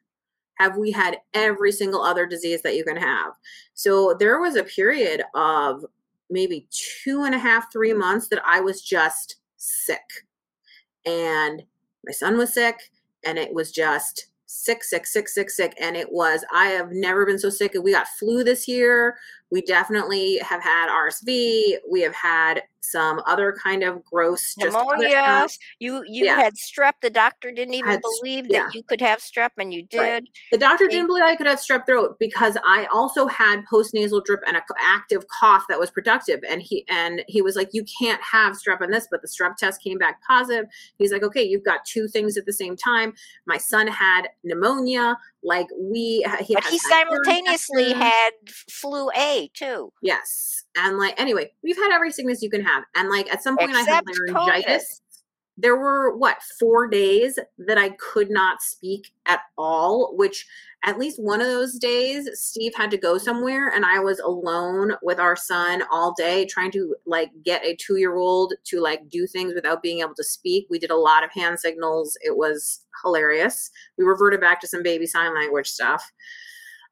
[0.55, 3.33] have we had every single other disease that you can have.
[3.73, 5.85] So there was a period of
[6.29, 10.25] maybe two and a half, three months that I was just sick.
[11.05, 11.63] And
[12.05, 12.77] my son was sick,
[13.25, 14.27] and it was just
[14.59, 15.73] sick, sick, sick, sick, sick.
[15.79, 17.73] And it was, I have never been so sick.
[17.81, 19.15] We got flu this year.
[19.51, 21.77] We definitely have had RSV.
[21.89, 25.09] We have had some other kind of gross just other Pneumonia.
[25.09, 25.57] stuff.
[25.79, 26.35] You you Yeah.
[26.35, 26.93] had strep.
[27.01, 28.69] The doctor didn't even Had believe that yeah.
[28.73, 30.23] you could have strep, and you Right.
[30.23, 30.29] did.
[30.51, 34.41] The doctor didn't believe I could have strep throat because I also had postnasal drip
[34.47, 36.39] and an active cough that was productive.
[36.47, 39.55] And he and he was like, "You can't have strep on this," but the strep
[39.57, 40.65] test came back positive.
[40.97, 43.13] He's like, "Okay, you've got two things at the same time."
[43.45, 45.17] My son had pneumonia.
[45.41, 49.93] Like we, he But he simultaneously had flu A too.
[50.01, 50.65] Yes.
[50.75, 52.83] And like anyway, we've had every sickness you can have.
[52.95, 55.01] And like at some point I had Except laryngitis.
[55.61, 60.47] There were what, 4 days that I could not speak at all, which
[60.85, 64.93] at least one of those days Steve had to go somewhere and I was alone
[65.01, 69.53] with our son all day trying to like get a 2-year-old to like do things
[69.53, 70.67] without being able to speak.
[70.69, 72.17] We did a lot of hand signals.
[72.21, 73.69] It was hilarious.
[73.97, 76.09] We reverted back to some baby sign language stuff.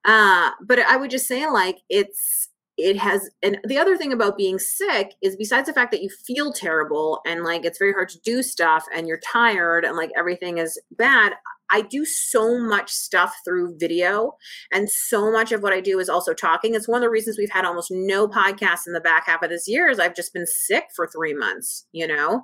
[0.04, 2.47] Uh, but I would just say like it's
[2.78, 6.10] it has and the other thing about being sick is besides the fact that you
[6.10, 10.12] feel terrible and like it's very hard to do stuff and you're tired and like
[10.16, 11.34] everything is bad
[11.72, 14.34] i do so much stuff through video
[14.72, 16.76] and so much of what i do is also talking.
[16.76, 19.50] It's one of the reasons we've had almost no podcasts in the back half of
[19.50, 22.44] this year is i've just been sick for three months you know?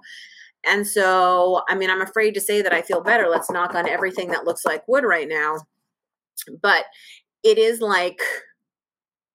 [0.65, 3.29] And so i mean i'm afraid to say that i feel better.
[3.29, 5.57] Let's knock on everything that looks like wood right now.
[6.61, 6.85] But
[7.43, 8.19] it is like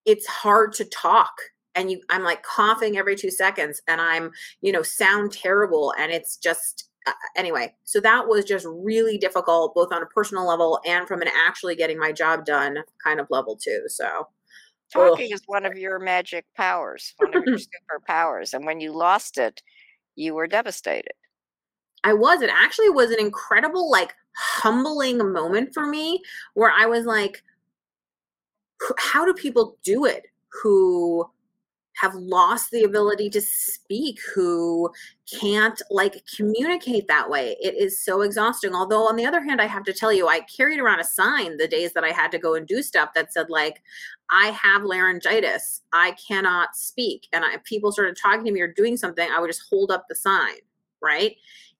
[0.08, 1.32] it's hard to talk
[1.74, 4.30] and you i'm like coughing every 2 seconds and i'm
[4.60, 9.74] you know sound terrible and it's just uh, anyway so that was just really difficult
[9.74, 13.26] both on a personal level and from an actually getting my job done kind of
[13.30, 14.26] level too so ugh.
[15.10, 17.58] Talking is one of your magic powers, one of your
[18.08, 18.54] superpowers.
[18.54, 19.62] And when you lost it,
[20.16, 21.12] you were devastated.
[22.04, 22.42] I was.
[22.42, 26.22] It actually was an incredible, like, humbling moment for me
[26.54, 27.42] where I was like, "H-
[28.98, 30.24] how do people do it
[30.62, 31.28] who
[32.00, 34.88] have lost the ability to speak, who
[35.40, 37.56] can't like communicate that way?
[37.60, 38.72] It is so exhausting.
[38.74, 41.56] Although, on the other hand, I have to tell you, I carried around a sign
[41.56, 43.82] the days that I had to go and do stuff that said, like,
[44.30, 45.82] I have laryngitis.
[45.92, 47.26] I cannot speak.
[47.32, 50.06] And I, people started talking to me or doing something, I would just hold up
[50.08, 50.58] the sign,
[51.02, 51.36] right?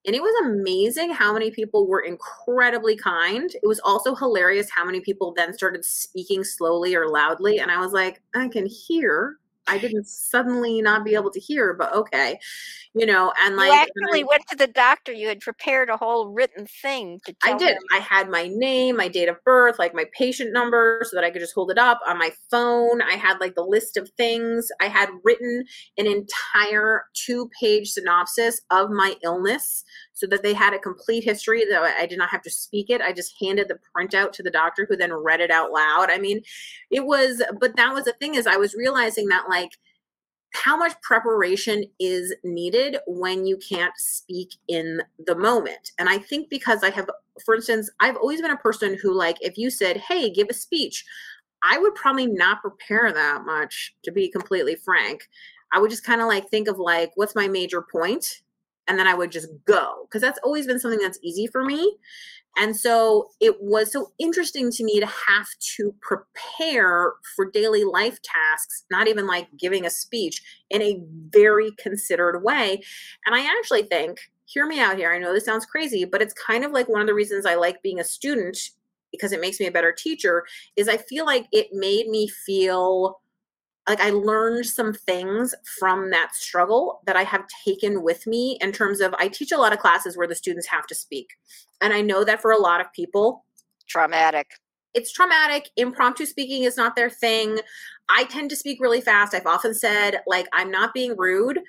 [0.07, 3.51] And it was amazing how many people were incredibly kind.
[3.63, 7.59] It was also hilarious how many people then started speaking slowly or loudly.
[7.59, 9.39] And I was like, I can hear.
[9.69, 12.39] I didn't suddenly not be able to hear, but okay.
[12.95, 15.13] You know, and like you actually I- went to the doctor.
[15.13, 17.77] You had prepared a whole written thing to tell I did.
[17.77, 17.83] him.
[17.93, 21.31] I had my name, my date of birth, like my patient number so that I
[21.31, 23.03] could just hold it up on my phone.
[23.03, 24.69] I had like the list of things.
[24.81, 25.65] I had written
[25.99, 29.85] an entire two page synopsis of my illness
[30.19, 33.01] so that they had a complete history that I did not have to speak it.
[33.01, 36.11] I just handed the printout to the doctor who then read it out loud.
[36.11, 36.43] I mean,
[36.91, 39.71] it was, but that was the thing is I was realizing that like,
[40.55, 45.93] how much preparation is needed when you can't speak in the moment.
[45.99, 47.09] And I think because I have,
[47.45, 50.55] for instance, I've always been a person who, like, if you said, hey, give a
[50.55, 51.05] speech,
[51.63, 55.29] I would probably not prepare that much, to be completely frank.
[55.71, 58.41] I would just kind of like think of like, what's my major point?
[58.89, 61.97] And then I would just go because that's always been something that's easy for me.
[62.57, 68.19] And so it was so interesting to me to have to prepare for daily life
[68.23, 72.83] tasks, not even like giving a speech in a very considered way.
[73.27, 76.35] And I actually think, hear me out here, I know this sounds crazy, but it's
[76.35, 78.59] kind of like one of the reasons I like being a student
[79.13, 83.21] because it makes me a better teacher is I feel like it made me feel
[83.89, 88.73] like I learned some things from that struggle that I have taken with me in
[88.73, 91.31] terms of I teach a lot of classes where the students have to speak.
[91.81, 93.45] And I know that for a lot of people,
[93.87, 94.51] traumatic.
[94.95, 95.71] It's traumatic.
[95.77, 97.61] Impromptu speaking is not their thing.
[98.09, 99.35] I tend to speak really fast.
[99.35, 101.61] I've often said, like, I'm not being rude.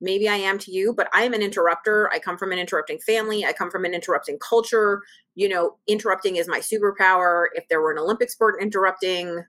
[0.00, 2.10] Maybe I am to you, but I am an interrupter.
[2.12, 3.44] I come from an interrupting family.
[3.44, 5.02] I come from an interrupting culture.
[5.34, 7.46] You know, interrupting is my superpower.
[7.54, 9.44] If there were an Olympic sport interrupting,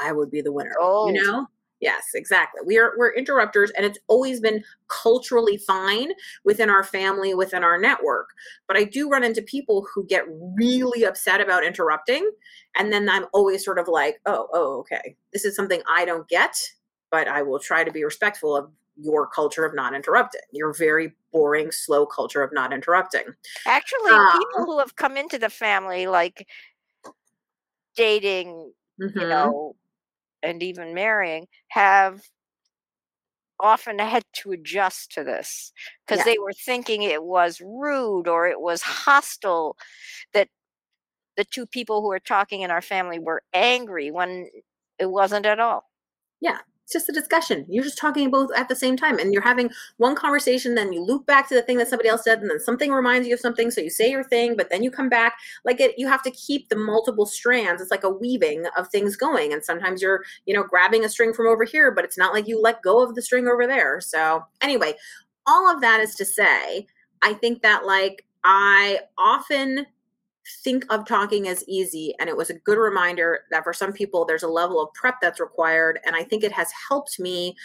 [0.00, 0.74] I would be the winner.
[0.80, 1.08] Oh.
[1.08, 1.46] You know?
[1.80, 2.60] Yes, exactly.
[2.64, 6.10] We are we're interrupters and it's always been culturally fine
[6.44, 8.28] within our family, within our network.
[8.68, 12.30] But I do run into people who get really upset about interrupting
[12.76, 15.16] and then I'm always sort of like, "Oh, oh, okay.
[15.32, 16.54] This is something I don't get,
[17.10, 20.42] but I will try to be respectful of your culture of not interrupting.
[20.52, 23.24] Your very boring, slow culture of not interrupting."
[23.66, 26.46] Actually, um, people who have come into the family like
[27.96, 29.18] dating, mm-hmm.
[29.18, 29.76] you know,
[30.42, 32.22] and even marrying have
[33.58, 35.72] often had to adjust to this
[36.06, 36.32] because yeah.
[36.32, 39.76] they were thinking it was rude or it was hostile
[40.32, 40.48] that
[41.36, 44.48] the two people who were talking in our family were angry when
[44.98, 45.84] it wasn't at all.
[46.40, 46.58] Yeah
[46.90, 47.64] it's just a discussion.
[47.68, 51.00] You're just talking both at the same time and you're having one conversation, then you
[51.00, 53.40] loop back to the thing that somebody else said, and then something reminds you of
[53.40, 53.70] something.
[53.70, 55.34] So you say your thing, but then you come back.
[55.64, 57.80] Like it, you have to keep the multiple strands.
[57.80, 59.52] It's like a weaving of things going.
[59.52, 62.48] And sometimes you're, you know, grabbing a string from over here, but it's not like
[62.48, 64.00] you let go of the string over there.
[64.00, 64.94] So anyway,
[65.46, 66.86] all of that is to say,
[67.22, 69.86] I think that like I often
[70.62, 72.14] think of talking as easy.
[72.18, 75.16] And it was a good reminder that for some people, there's a level of prep
[75.20, 76.00] that's required.
[76.04, 77.56] And I think it has helped me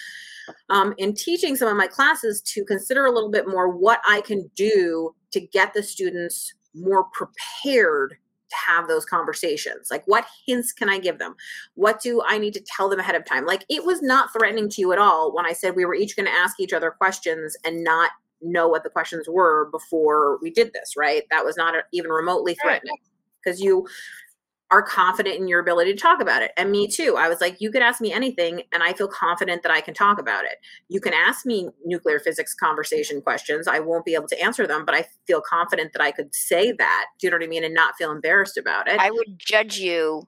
[0.69, 4.21] um, in teaching some of my classes to consider a little bit more what I
[4.21, 8.17] can do to get the students more prepared
[8.49, 9.89] to have those conversations.
[9.89, 11.36] Like, what hints can I give them?
[11.73, 13.45] What do I need to tell them ahead of time?
[13.45, 16.15] Like, it was not threatening to you at all when I said we were each
[16.15, 18.11] going to ask each other questions and not
[18.41, 21.23] know what the questions were before we did this, right?
[21.31, 22.97] That was not even remotely threatening
[23.43, 23.88] because you
[24.71, 26.51] are confident in your ability to talk about it.
[26.57, 27.15] And me too.
[27.17, 29.93] I was like, you could ask me anything, and I feel confident that I can
[29.93, 30.57] talk about it.
[30.89, 33.67] You can ask me nuclear physics conversation questions.
[33.67, 36.71] I won't be able to answer them, but I feel confident that I could say
[36.71, 37.05] that.
[37.19, 37.63] Do you know what I mean?
[37.63, 38.99] And not feel embarrassed about it.
[38.99, 40.23] I would judge you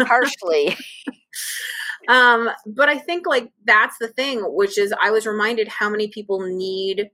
[0.00, 0.76] harshly.
[2.08, 6.08] um, but I think like that's the thing, which is I was reminded how many
[6.08, 7.10] people need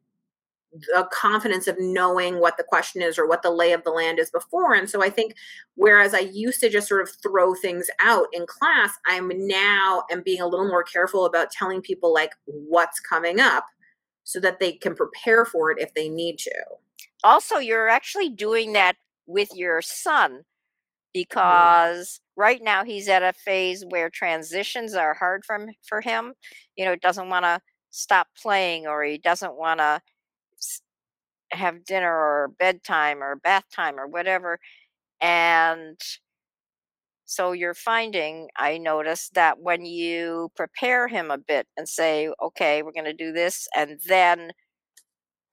[0.73, 4.18] the confidence of knowing what the question is or what the lay of the land
[4.18, 4.75] is before.
[4.75, 5.35] And so I think
[5.75, 10.23] whereas I used to just sort of throw things out in class, I'm now am
[10.23, 13.66] being a little more careful about telling people like what's coming up
[14.25, 16.55] so that they can prepare for it if they need to.
[17.25, 18.97] Also, you're actually doing that
[19.27, 20.43] with your son mm-hmm.
[21.12, 26.33] because right now he's at a phase where transitions are hard for, for him.
[26.77, 27.61] You know, doesn't want to
[27.91, 30.01] stop playing or he doesn't want to
[31.53, 34.59] have dinner or bedtime or bath time or whatever.
[35.21, 36.01] And
[37.25, 42.83] so you're finding, I noticed that when you prepare him a bit and say, okay,
[42.83, 44.53] we're going to do this, and then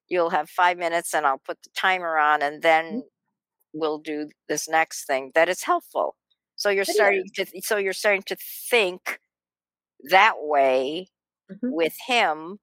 [0.10, 2.62] you'll have five minutes and I'll put the timer on, and mm-hmm.
[2.62, 3.04] then
[3.74, 6.16] we'll do this next thing, that it's helpful.
[6.56, 8.36] So you're starting to, so you're starting to
[8.70, 9.20] think
[10.10, 11.08] that way
[11.50, 11.72] mm-hmm.
[11.72, 12.58] with him.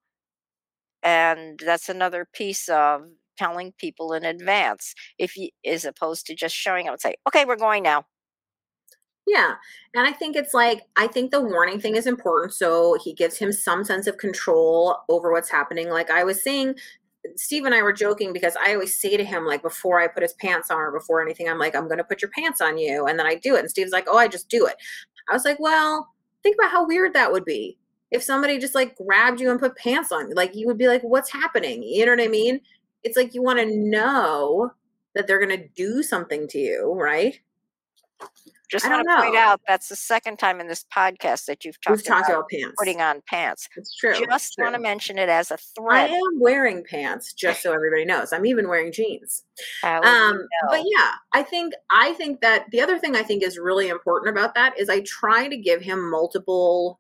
[1.03, 3.03] And that's another piece of
[3.37, 7.45] telling people in advance if you as opposed to just showing up and say okay
[7.45, 8.05] we're going now
[9.27, 9.55] yeah
[9.95, 13.37] and i think it's like i think the warning thing is important so he gives
[13.37, 16.75] him some sense of control over what's happening like i was saying
[17.35, 20.23] Steve and I were joking because I always say to him, like, before I put
[20.23, 22.79] his pants on or before anything, I'm like, I'm going to put your pants on
[22.79, 23.07] you.
[23.07, 23.61] And then I do it.
[23.61, 24.77] And Steve's like, oh, I just do it.
[25.29, 26.09] I was like, well,
[26.43, 27.79] think about how weird that would be
[28.11, 30.33] if somebody just like grabbed you and put pants on.
[30.35, 31.83] Like, you would be like, what's happening?
[31.83, 32.61] You know what I mean?
[33.03, 34.71] It's like you want to know
[35.15, 37.41] that they're going to do something to you, right?
[38.69, 41.79] Just I want to point out that's the second time in this podcast that you've
[41.89, 42.75] We've talked talked about about pants.
[42.77, 43.69] putting on pants.
[43.77, 44.11] It's true.
[44.11, 46.11] it's Just want to mention it as a threat.
[46.11, 48.33] I am wearing pants, just so everybody knows.
[48.33, 49.45] I'm even wearing jeans.
[49.85, 50.03] Um,
[50.69, 54.37] but yeah, I think I think that the other thing I think is really important
[54.37, 56.99] about that is I try to give him multiple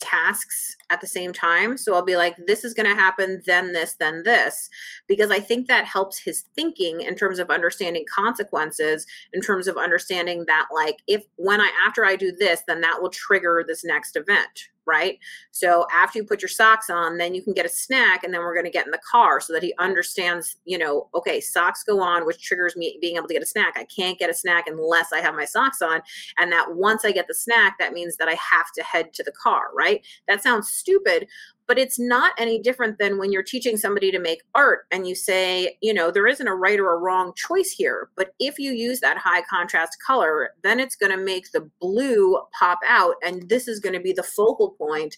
[0.00, 1.76] tasks at the same time.
[1.76, 4.68] So I'll be like, this is going to happen, then this, then this,
[5.08, 9.76] because I think that helps his thinking in terms of understanding consequences, in terms of
[9.76, 13.84] understanding that, like, if when I, after I do this, then that will trigger this
[13.84, 15.18] next event, right?
[15.50, 18.40] So after you put your socks on, then you can get a snack and then
[18.40, 21.82] we're going to get in the car so that he understands, you know, okay, socks
[21.82, 23.74] go on, which triggers me being able to get a snack.
[23.76, 26.00] I can't get a snack unless I have my socks on.
[26.38, 29.22] And that once I get the snack, that means that I have to head to
[29.22, 30.04] the car, right?
[30.28, 31.26] That sounds stupid,
[31.66, 35.14] but it's not any different than when you're teaching somebody to make art and you
[35.14, 38.10] say, you know, there isn't a right or a wrong choice here.
[38.16, 42.40] But if you use that high contrast color, then it's going to make the blue
[42.58, 43.14] pop out.
[43.24, 45.16] And this is going to be the focal point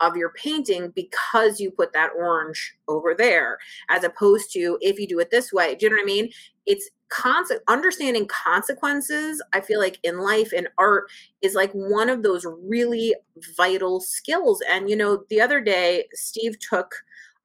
[0.00, 5.08] of your painting because you put that orange over there, as opposed to if you
[5.08, 5.74] do it this way.
[5.74, 6.30] Do you know what I mean?
[6.66, 9.42] It's constant understanding consequences.
[9.52, 11.10] I feel like in life, in art,
[11.42, 13.14] is like one of those really
[13.56, 14.62] vital skills.
[14.68, 16.94] And you know, the other day, Steve took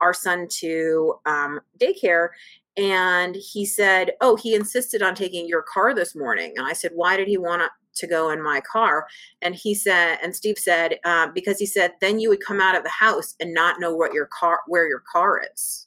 [0.01, 2.29] our son to um, daycare
[2.77, 6.53] and he said, Oh, he insisted on taking your car this morning.
[6.57, 7.63] And I said, Why did he want
[7.95, 9.07] to go in my car?
[9.41, 12.75] And he said, and Steve said, uh, Because he said, then you would come out
[12.75, 15.82] of the house and not know what your car, where your car is.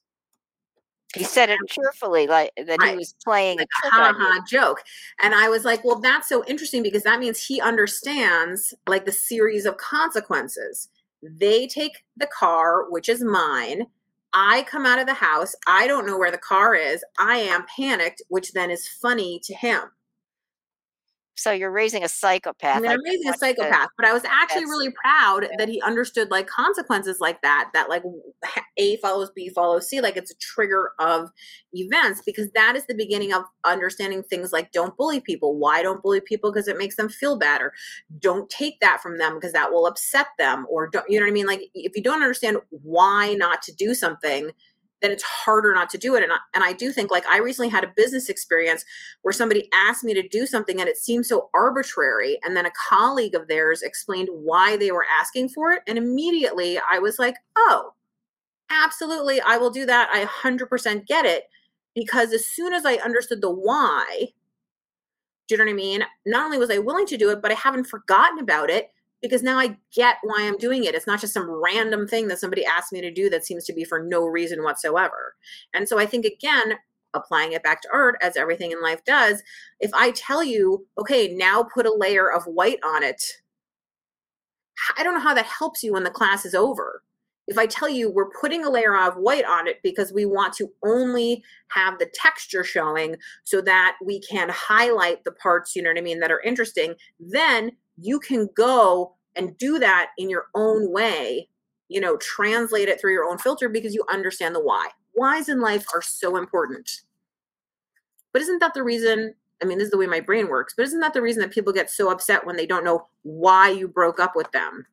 [1.17, 4.83] He said it cheerfully, like that he was playing a like on ha joke.
[5.23, 9.13] And I was like, well, that's so interesting because that means he understands like the
[9.13, 10.89] series of consequences.
[11.23, 13.87] They take the car, which is mine.
[14.33, 15.55] I come out of the house.
[15.67, 17.03] I don't know where the car is.
[17.19, 19.81] I am panicked, which then is funny to him.
[21.37, 22.79] So you're raising a psychopath.
[22.79, 25.57] I mean, I'm raising a want to- psychopath, but I was actually really proud yeah.
[25.59, 28.03] that he understood like consequences like that, that like
[28.79, 31.31] A follows B follows C, like it's a trigger of
[31.73, 35.59] events because that is the beginning of understanding things like don't bully people.
[35.59, 36.51] Why don't bully people?
[36.51, 37.73] Because it makes them feel better.
[38.19, 40.67] Don't take that from them because that will upset them.
[40.71, 41.47] Or don't, you know what I mean?
[41.47, 44.53] Like if you don't understand why not to do something,
[45.03, 46.23] then it's harder not to do it.
[46.23, 48.85] And I, and I do think like I recently had a business experience
[49.23, 52.39] where somebody asked me to do something and it seemed so arbitrary.
[52.43, 55.83] And then a colleague of theirs explained why they were asking for it.
[55.87, 57.93] And immediately I was like, oh,
[58.71, 60.09] absolutely, I will do that.
[60.13, 61.45] I 100% get it.
[61.95, 64.29] Because as soon as I understood the why,
[65.49, 66.05] do you know what I mean?
[66.27, 68.91] Not only was I willing to do it, but I haven't forgotten about it
[69.23, 70.95] because now I get why I'm doing it.
[70.95, 73.73] It's not just some random thing that somebody asked me to do that seems to
[73.73, 75.35] be for no reason whatsoever.
[75.75, 76.75] And so I think, again,
[77.15, 79.43] applying it back to art as everything in life does,
[79.81, 83.23] if I tell you, okay, now put a layer of white on it,
[84.97, 87.03] I don't know how that helps you when the class is over.
[87.49, 90.53] If I tell you we're putting a layer of white on it because we want
[90.55, 95.91] to only have the texture showing so that we can highlight the parts, you know
[95.91, 100.47] what I mean, that are interesting, then you can go and do that in your
[100.55, 101.49] own way,
[101.89, 104.89] you know, translate it through your own filter because you understand the why.
[105.15, 107.03] Whys in life are so important.
[108.33, 109.35] But isn't that the reason?
[109.63, 111.53] I mean, this is the way my brain works, but isn't that the reason that
[111.53, 114.87] people get so upset when they don't know why you broke up with them,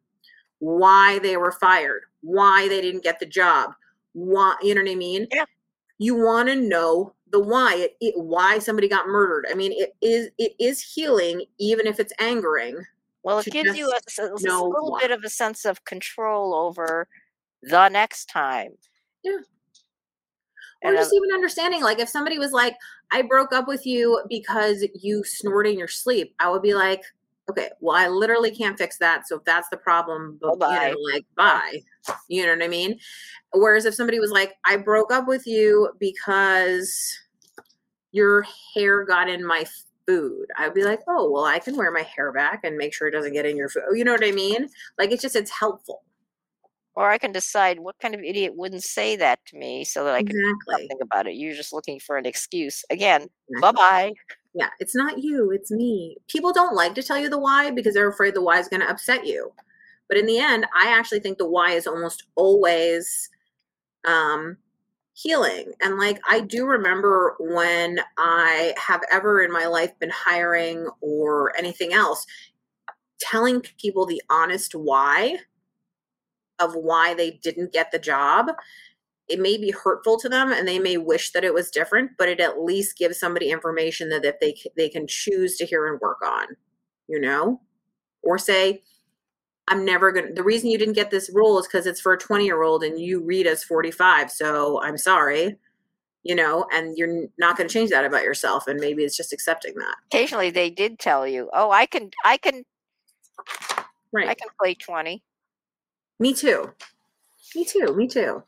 [0.60, 3.72] why they were fired, why they didn't get the job,
[4.14, 5.28] why, you know what I mean?
[5.34, 5.46] Yeah.
[5.98, 9.46] You want to know the why, it, it, why somebody got murdered.
[9.50, 12.78] I mean, it is it is healing, even if it's angering.
[13.24, 15.00] Well, it gives you a, a little why.
[15.02, 17.08] bit of a sense of control over
[17.62, 18.72] the next time.
[19.24, 19.38] Yeah.
[20.84, 22.76] Or And, uh, just even understanding, like if somebody was like,
[23.12, 27.04] I broke up with you because you snored in your sleep, I would be like,
[27.50, 29.28] okay, well, I literally can't fix that.
[29.28, 30.92] So if that's the problem, bu- you Bye-bye.
[30.92, 31.82] know, like, bye.
[32.28, 33.00] You know what I mean?
[33.54, 37.18] Whereas if somebody was like, I broke up with you because
[38.12, 38.46] your
[38.76, 39.66] hair got in my
[40.08, 43.08] food, I'd be like, oh, well, I can wear my hair back and make sure
[43.08, 43.84] it doesn't get in your food.
[43.94, 44.70] You know what I mean?
[44.98, 46.04] Like, it's just, it's helpful.
[46.96, 50.14] or I can decide what kind of idiot wouldn't say that to me so that
[50.14, 50.76] I can do Exactly.
[50.88, 51.34] something about it.
[51.36, 52.84] You're just looking for an excuse.
[52.90, 53.62] Again, Exactly.
[53.62, 54.14] bye bye.
[54.54, 56.18] Yeah, it's not you, it's me.
[56.28, 58.82] People don't like to tell you the why because they're afraid the why is going
[58.82, 59.52] to upset you.
[60.08, 63.30] But in the end, I actually think the why is almost always
[64.06, 64.58] um
[65.14, 65.74] healing.
[65.82, 71.56] And like I do remember when I have ever in my life been hiring or
[71.58, 72.26] anything else
[73.20, 75.38] telling people the honest why
[76.60, 78.48] of why they didn't get the job
[79.30, 82.28] it may be hurtful to them and they may wish that it was different but
[82.28, 86.00] it at least gives somebody information that, that they they can choose to hear and
[86.02, 86.46] work on
[87.08, 87.62] you know
[88.24, 88.82] or say
[89.68, 92.18] i'm never gonna the reason you didn't get this role is because it's for a
[92.18, 95.58] 20 year old and you read as 45 so i'm sorry
[96.24, 99.34] you know and you're not going to change that about yourself and maybe it's just
[99.34, 102.64] accepting that Occasionally they did tell you, "Oh, I can I can
[104.12, 105.24] right I can play 20."
[106.20, 106.72] Me too.
[107.56, 107.94] Me too.
[107.96, 108.44] Me too.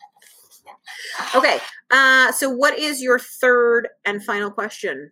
[1.36, 1.59] Okay.
[1.89, 5.11] Uh, so what is your third and final question,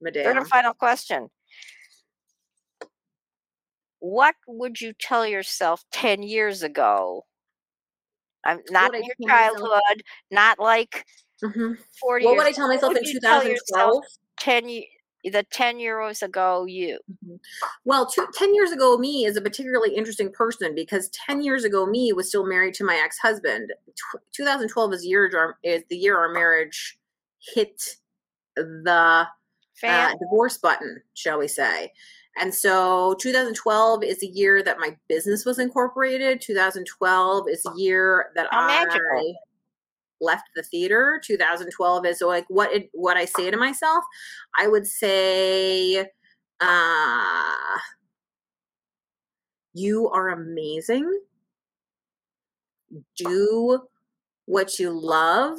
[0.00, 0.24] Medea?
[0.24, 1.30] Third and final question.
[4.02, 7.24] What would you tell yourself 10 years ago?
[8.44, 9.60] I'm not in your tell myself?
[9.60, 11.06] childhood, not like
[11.40, 11.78] Mhm.
[12.00, 14.04] 40 What would I tell myself in 2012?
[14.40, 14.68] 10
[15.24, 16.98] the 10 years ago you.
[17.84, 21.86] Well, two, 10 years ago, me is a particularly interesting person because 10 years ago,
[21.86, 23.72] me was still married to my ex husband.
[23.94, 26.98] Tw 2012 is, year, our- is the year our marriage
[27.38, 27.98] hit
[28.56, 29.28] the
[29.84, 31.92] uh, divorce button, shall we say.
[32.40, 36.40] And so 2012 is the year that my business was incorporated.
[36.40, 39.34] 2012 is the year that How I magical.
[40.20, 41.20] left the theater.
[41.24, 44.02] 2012 is like what it, what I say to myself.
[44.58, 46.06] I would say,
[46.60, 47.78] uh,
[49.74, 51.20] you are amazing.
[53.16, 53.82] Do
[54.46, 55.58] what you love.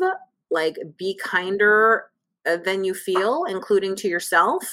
[0.50, 2.06] Like be kinder
[2.46, 4.64] than you feel, including to yourself.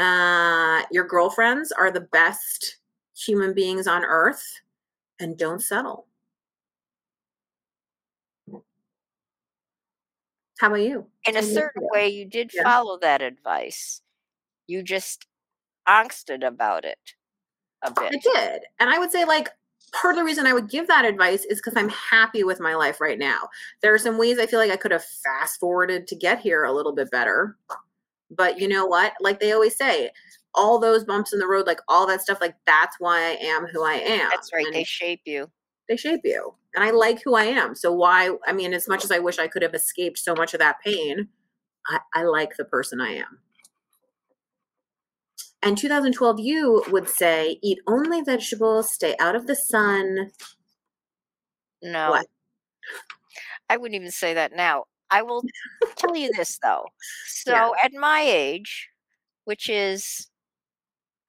[0.00, 2.78] Uh, your girlfriends are the best
[3.14, 4.42] human beings on earth,
[5.18, 6.06] and don't settle.
[10.58, 11.06] How about you?
[11.26, 12.62] In a certain way, you did Yeah.
[12.64, 14.02] follow that advice.
[14.66, 15.26] You just
[15.88, 17.14] angsted about it
[17.82, 18.12] a bit.
[18.14, 18.62] I did.
[18.78, 19.48] And I would say, like,
[19.92, 22.74] part of the reason I would give that advice is because I'm happy with my
[22.74, 23.48] life right now.
[23.80, 26.64] There are some ways I feel like I could have fast forwarded to get here
[26.64, 27.56] a little bit better.
[28.30, 29.12] But you know what?
[29.20, 30.10] Like they always say,
[30.54, 33.66] all those bumps in the road, like all that stuff, like that's why I am
[33.66, 34.28] who I am.
[34.30, 34.66] That's right.
[34.66, 35.50] And They shape you.
[35.88, 36.54] they shape you.
[36.74, 37.74] And I like who I am.
[37.74, 40.54] So why I mean, as much as I wish I could have escaped so much
[40.54, 41.28] of that pain,
[41.88, 43.38] I, I like the person I am.
[45.62, 50.30] And 2012 you would say, eat only vegetables, stay out of the sun.
[51.82, 52.10] No.
[52.10, 52.26] What?
[53.68, 54.84] I wouldn't even say that now.
[55.10, 55.46] I will
[55.96, 56.92] tell you this though.
[57.44, 57.74] So Yeah.
[57.82, 58.88] at my age,
[59.44, 60.30] which is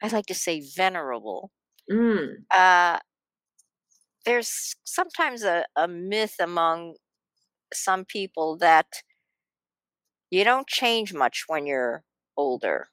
[0.02, 1.52] I like to say venerable,
[1.90, 3.00] Mm, uh
[4.26, 6.96] there's sometimes a, a myth among
[7.74, 8.88] some people that
[10.32, 12.04] you don't change much when you're
[12.36, 12.90] older.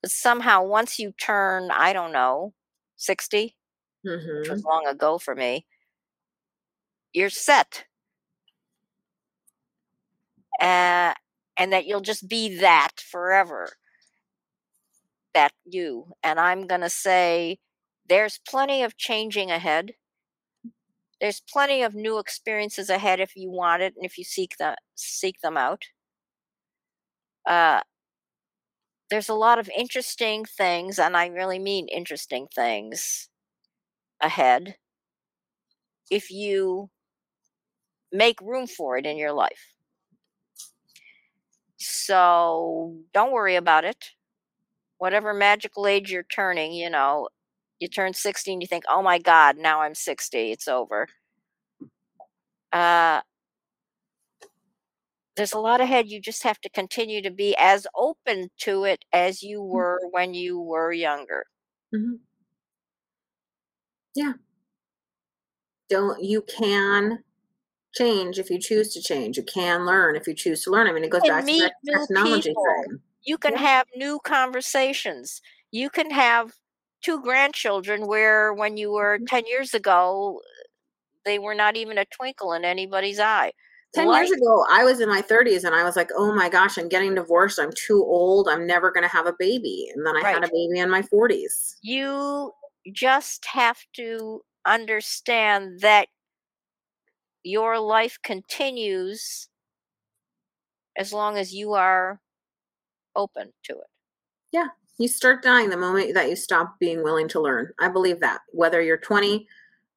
[0.00, 2.54] But somehow once you turn, I don't know,
[2.96, 3.56] 60, which
[4.04, 4.52] mhm.
[4.52, 5.66] was long ago for me,
[7.12, 7.86] you're set.
[10.62, 11.14] Uh,
[11.58, 13.70] and that you'll just be that forever.
[15.34, 16.12] That you.
[16.22, 17.58] And I'm going to say
[18.08, 19.94] there's plenty of changing ahead.
[21.20, 24.76] There's plenty of new experiences ahead if you want it and if you seek them
[24.94, 25.84] seek them out.
[27.46, 27.80] Uh,
[29.10, 33.28] there's a lot of interesting things, and I really mean interesting things
[34.20, 34.76] ahead
[36.10, 36.90] if you
[38.12, 39.74] make room for it in your life.
[41.82, 44.10] So don't worry about it.
[44.98, 47.28] Whatever magical age you're turning, you know,
[47.80, 51.08] you turn 60 and you think, oh my God, now I'm 60, it's over.
[52.72, 53.20] Uh,
[55.36, 56.10] there's a lot ahead.
[56.10, 60.34] You just have to continue to be as open to it as you were when
[60.34, 61.46] you were younger.
[61.94, 62.20] Mhm.
[64.14, 64.34] Yeah.
[65.88, 67.22] Don't you can
[67.94, 69.36] change if you choose to change.
[69.36, 70.86] You can learn if you choose to learn.
[70.86, 71.72] I mean, it goes back to that
[72.08, 73.00] technology thing.
[73.24, 73.58] You can Yeah.
[73.58, 75.40] have new conversations.
[75.70, 76.52] You can have
[77.02, 79.26] two grandchildren where when you were Mhm.
[79.28, 80.40] 10 years ago,
[81.24, 83.52] they were not even a twinkle in anybody's eye.
[83.94, 86.48] 10 Life years ago, I was in my 30s and I was like, oh my
[86.48, 87.58] gosh, I'm getting divorced.
[87.60, 88.48] I'm too old.
[88.48, 89.88] I'm never going to have a baby.
[89.94, 91.76] And then I had a baby in my 40s.
[91.82, 92.52] you
[92.92, 96.08] just have to understand that
[97.44, 99.48] your life continues
[100.96, 102.20] as long as you are
[103.16, 103.86] open to it.
[104.52, 104.68] Yeah.
[104.98, 107.72] You start dying the moment that you stop being willing to learn.
[107.80, 109.48] I believe that, whether you're 20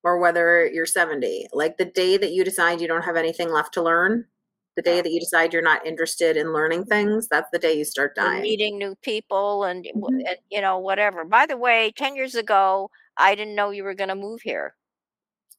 [0.03, 1.47] or whether you're 70.
[1.53, 4.25] Like the day that you decide you don't have anything left to learn,
[4.75, 7.85] the day that you decide you're not interested in learning things, that's the day you
[7.85, 8.41] start and dying.
[8.43, 10.07] meeting new people and, Mhm.
[10.27, 13.93] and you know whatever by the way 10 years ago i didn't know you were
[13.93, 14.75] going to move here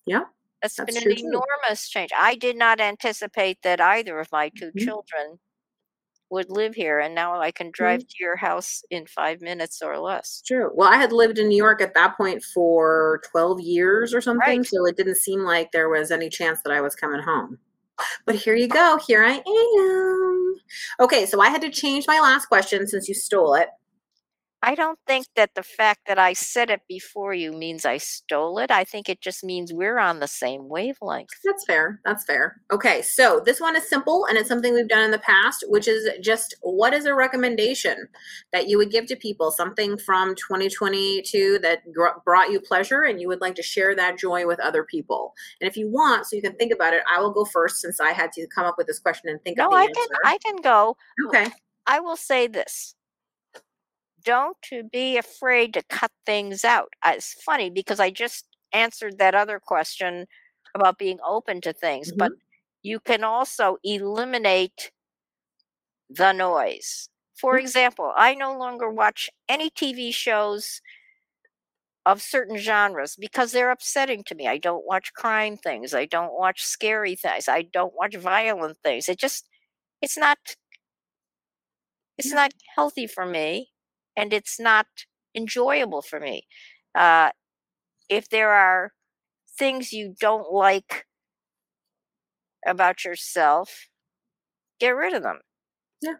[0.06, 0.24] Yeah.
[0.62, 2.10] That's That's been an enormous change.
[2.16, 4.78] I did not anticipate that either of my 2 Mhm.
[4.84, 5.38] children
[6.30, 8.08] would live here, and now I can drive Mhm.
[8.08, 10.42] to your house in 5 minutes or less.
[10.46, 10.70] True.
[10.74, 14.62] Well, I had lived in New York at that point for 12 years or something,
[14.62, 14.64] Right.
[14.64, 17.58] so it didn't seem like there was any chance that I was coming home.
[18.26, 18.98] But here you go.
[19.06, 20.54] Here I am.
[21.00, 23.70] Okay, so I had to change my last question since you stole it.
[24.62, 28.58] I don't think that the fact that I said it before you means I stole
[28.58, 28.70] it.
[28.70, 31.28] I think it just means we're on the same wavelength.
[31.44, 32.00] That's fair.
[32.04, 32.60] That's fair.
[32.72, 35.86] Okay, so this one is simple and it's something we've done in the past, which
[35.86, 38.08] is just what is a recommendation
[38.52, 39.50] that you would give to people?
[39.50, 44.18] Something from 2022 that gr- brought you pleasure and you would like to share that
[44.18, 45.34] joy with other people.
[45.60, 48.00] And if you want, so you can think about it, I will go first since
[48.00, 49.92] I had to come up with this question and think No, I answer.
[49.94, 50.96] can I can go.
[51.28, 51.48] okay.
[51.86, 52.94] I will say this.
[54.26, 54.58] Don't
[54.92, 56.92] be afraid to cut things out.
[57.02, 60.26] Uh, It's funny because I just answered that other question
[60.74, 62.32] about being open to things, but
[62.82, 64.92] you can also eliminate
[66.10, 67.08] the noise.
[67.34, 67.60] For Mhm.
[67.60, 70.80] example, I no longer watch any TV shows
[72.04, 74.46] of certain genres because they're upsetting to me.
[74.46, 75.92] I don't watch crime things.
[75.92, 77.48] I don't watch scary things.
[77.48, 79.08] I don't watch violent things.
[79.08, 79.48] It just
[80.02, 80.38] it's not
[82.18, 82.34] it's Yeah.
[82.34, 83.70] not healthy for me
[84.16, 84.86] and it's not
[85.34, 86.46] enjoyable for me.
[86.94, 87.30] Uh,
[88.08, 88.92] if there are
[89.58, 91.06] things you don't like
[92.66, 93.88] about yourself,
[94.80, 95.40] get rid of them.
[96.00, 96.14] Yeah.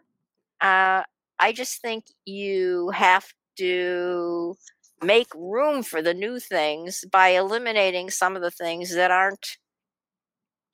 [0.61, 1.03] Uh,
[1.39, 4.55] I just think you have to
[5.03, 9.57] make room for the new things by eliminating some of the things that aren't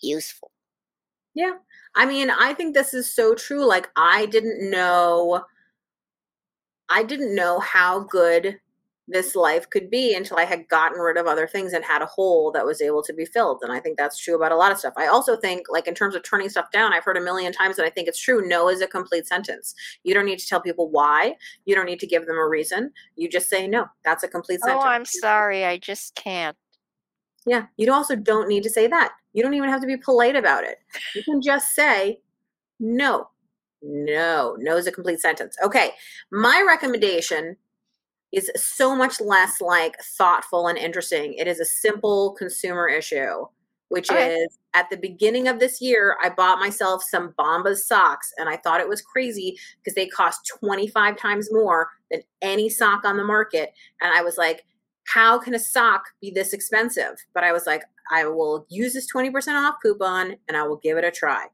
[0.01, 0.51] useful.
[1.33, 1.53] Yeah.
[1.95, 3.65] I mean, I think this is so true.
[3.65, 5.43] Like, I didn't know,
[6.93, 8.59] I didn't know how good
[9.07, 12.05] this life could be until I had gotten rid of other things and had a
[12.05, 13.59] hole that was able to be filled.
[13.63, 14.93] And I think that's true about a lot of stuff.
[14.95, 17.75] I also think, like, in terms of turning stuff down, I've heard a million times
[17.75, 18.47] that I think it's true.
[18.47, 19.73] No is a complete sentence.
[20.03, 21.35] You don't need to tell people why.
[21.65, 22.91] You don't need to give them a reason.
[23.17, 23.87] You just say no.
[24.05, 24.85] That's a complete Oh, sentence.
[24.85, 26.55] Oh, I'm sorry, I just can't.
[27.45, 27.65] Yeah.
[27.75, 29.13] You also don't need to say that.
[29.33, 30.77] You don't even have to be polite about it.
[31.13, 32.21] You can just say
[32.79, 33.27] no.
[33.83, 34.55] No.
[34.59, 35.57] No is a complete sentence.
[35.63, 35.91] Okay.
[36.31, 37.57] My recommendation
[38.31, 41.33] is so much less like thoughtful and interesting.
[41.35, 43.45] It is a simple consumer issue,
[43.89, 44.35] which Okay.
[44.35, 48.57] is at the beginning of this year, I bought myself some Bombas socks and I
[48.57, 53.23] thought it was crazy because they cost 25 times more than any sock on the
[53.23, 53.71] market.
[54.01, 54.65] And I was like,
[55.05, 57.15] how can a sock be this expensive?
[57.35, 60.97] But I was like, I will use this 20% off coupon and I will give
[60.97, 61.47] it a try.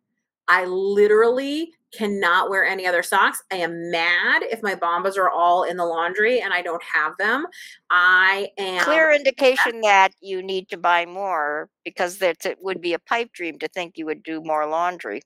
[0.49, 3.41] I literally cannot wear any other socks.
[3.51, 7.15] I am mad if my bombas are all in the laundry and I don't have
[7.17, 7.45] them.
[7.89, 12.93] I am Clear indication that you need to buy more because that it would be
[12.93, 15.21] a pipe dream to think you would do more laundry.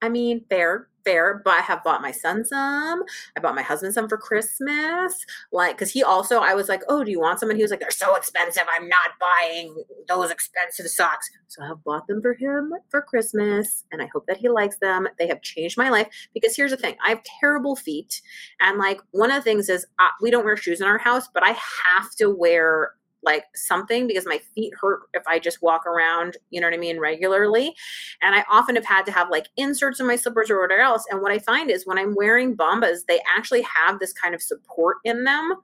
[0.00, 3.02] I mean, fair, fair, but I have bought my son some.
[3.36, 5.24] I bought my husband some for Christmas.
[5.52, 7.48] Like, because he also, I was like, oh, do you want some?
[7.48, 8.64] And he was like, they're so expensive.
[8.76, 9.74] I'm not buying
[10.06, 11.30] those expensive socks.
[11.48, 14.76] So I have bought them for him for Christmas, and I hope that he likes
[14.78, 15.08] them.
[15.18, 18.20] They have changed my life because here's the thing I have terrible feet.
[18.60, 21.26] And like, one of the things is uh, we don't wear shoes in our house,
[21.32, 21.56] but I
[21.86, 22.92] have to wear
[23.22, 26.78] like something because my feet hurt if I just walk around, you know what I
[26.78, 27.74] mean, regularly.
[28.22, 31.04] And I often have had to have like inserts in my slippers or whatever else.
[31.10, 34.42] And what I find is when I'm wearing bombas, they actually have this kind of
[34.42, 35.54] support in them.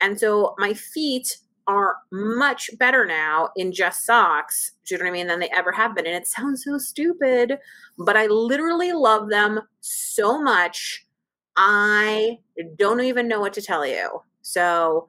[0.00, 1.36] And so my feet
[1.68, 5.50] are much better now in just socks, do you know what I mean, than they
[5.50, 6.06] ever have been.
[6.06, 7.58] And it sounds so stupid,
[7.98, 11.06] but I literally love them so much.
[11.56, 12.38] I
[12.76, 14.22] don't even know what to tell you.
[14.42, 15.08] So,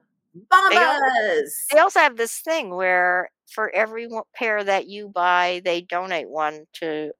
[0.70, 1.66] They al- bombas.
[1.72, 6.66] They also have this thing where for every pair that you buy, they donate one
[6.74, 7.12] to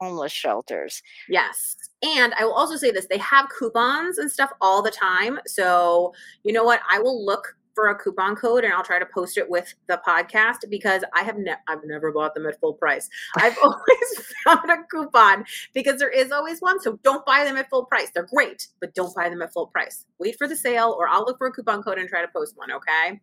[0.00, 1.02] homeless shelters.
[1.28, 1.76] Yes.
[2.02, 5.38] And I will also say this they have coupons and stuff all the time.
[5.46, 6.12] So,
[6.42, 6.80] you know what?
[6.90, 10.00] I will look for a coupon code and I'll try to post it with the
[10.06, 13.08] podcast because I have ne- I've never bought them at full price.
[13.36, 16.80] I've always found a coupon because there is always one.
[16.80, 18.10] So don't buy them at full price.
[18.14, 20.06] They're great, but don't buy them at full price.
[20.18, 22.56] Wait for the sale or I'll look for a coupon code and try to post
[22.56, 23.20] one, okay?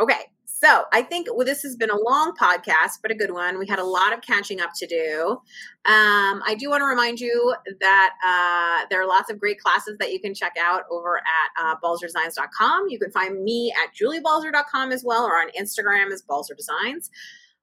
[0.00, 0.26] Okay.
[0.60, 3.60] So I think well, this has been a long podcast, but a good one.
[3.60, 5.40] We had a lot of catching up to do.
[5.84, 9.96] Um, I do want to remind you that uh, there are lots of great classes
[10.00, 12.88] that you can check out over at uh, balzerdesigns.com.
[12.88, 17.08] You can find me at juliebalzer.com as well or on Instagram as Balzer Designs.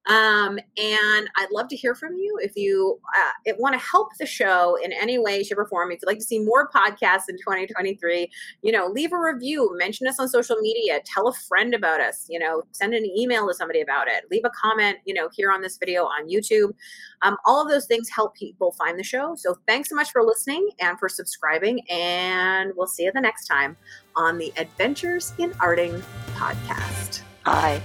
[0.07, 4.25] Um, and I'd love to hear from you if you uh, want to help the
[4.25, 5.91] show in any way, shape, or form.
[5.91, 8.29] If you'd like to see more podcasts in 2023,
[8.61, 12.27] you know, leave a review, mention us on social media, tell a friend about us,
[12.29, 15.51] you know, send an email to somebody about it, leave a comment, you know, here
[15.51, 16.73] on this video on YouTube.
[17.21, 19.35] Um, all of those things help people find the show.
[19.35, 21.81] So thanks so much for listening and for subscribing.
[21.89, 23.75] And we'll see you the next time
[24.15, 26.01] on the Adventures in Arting
[26.35, 27.21] podcast.
[27.43, 27.81] Bye.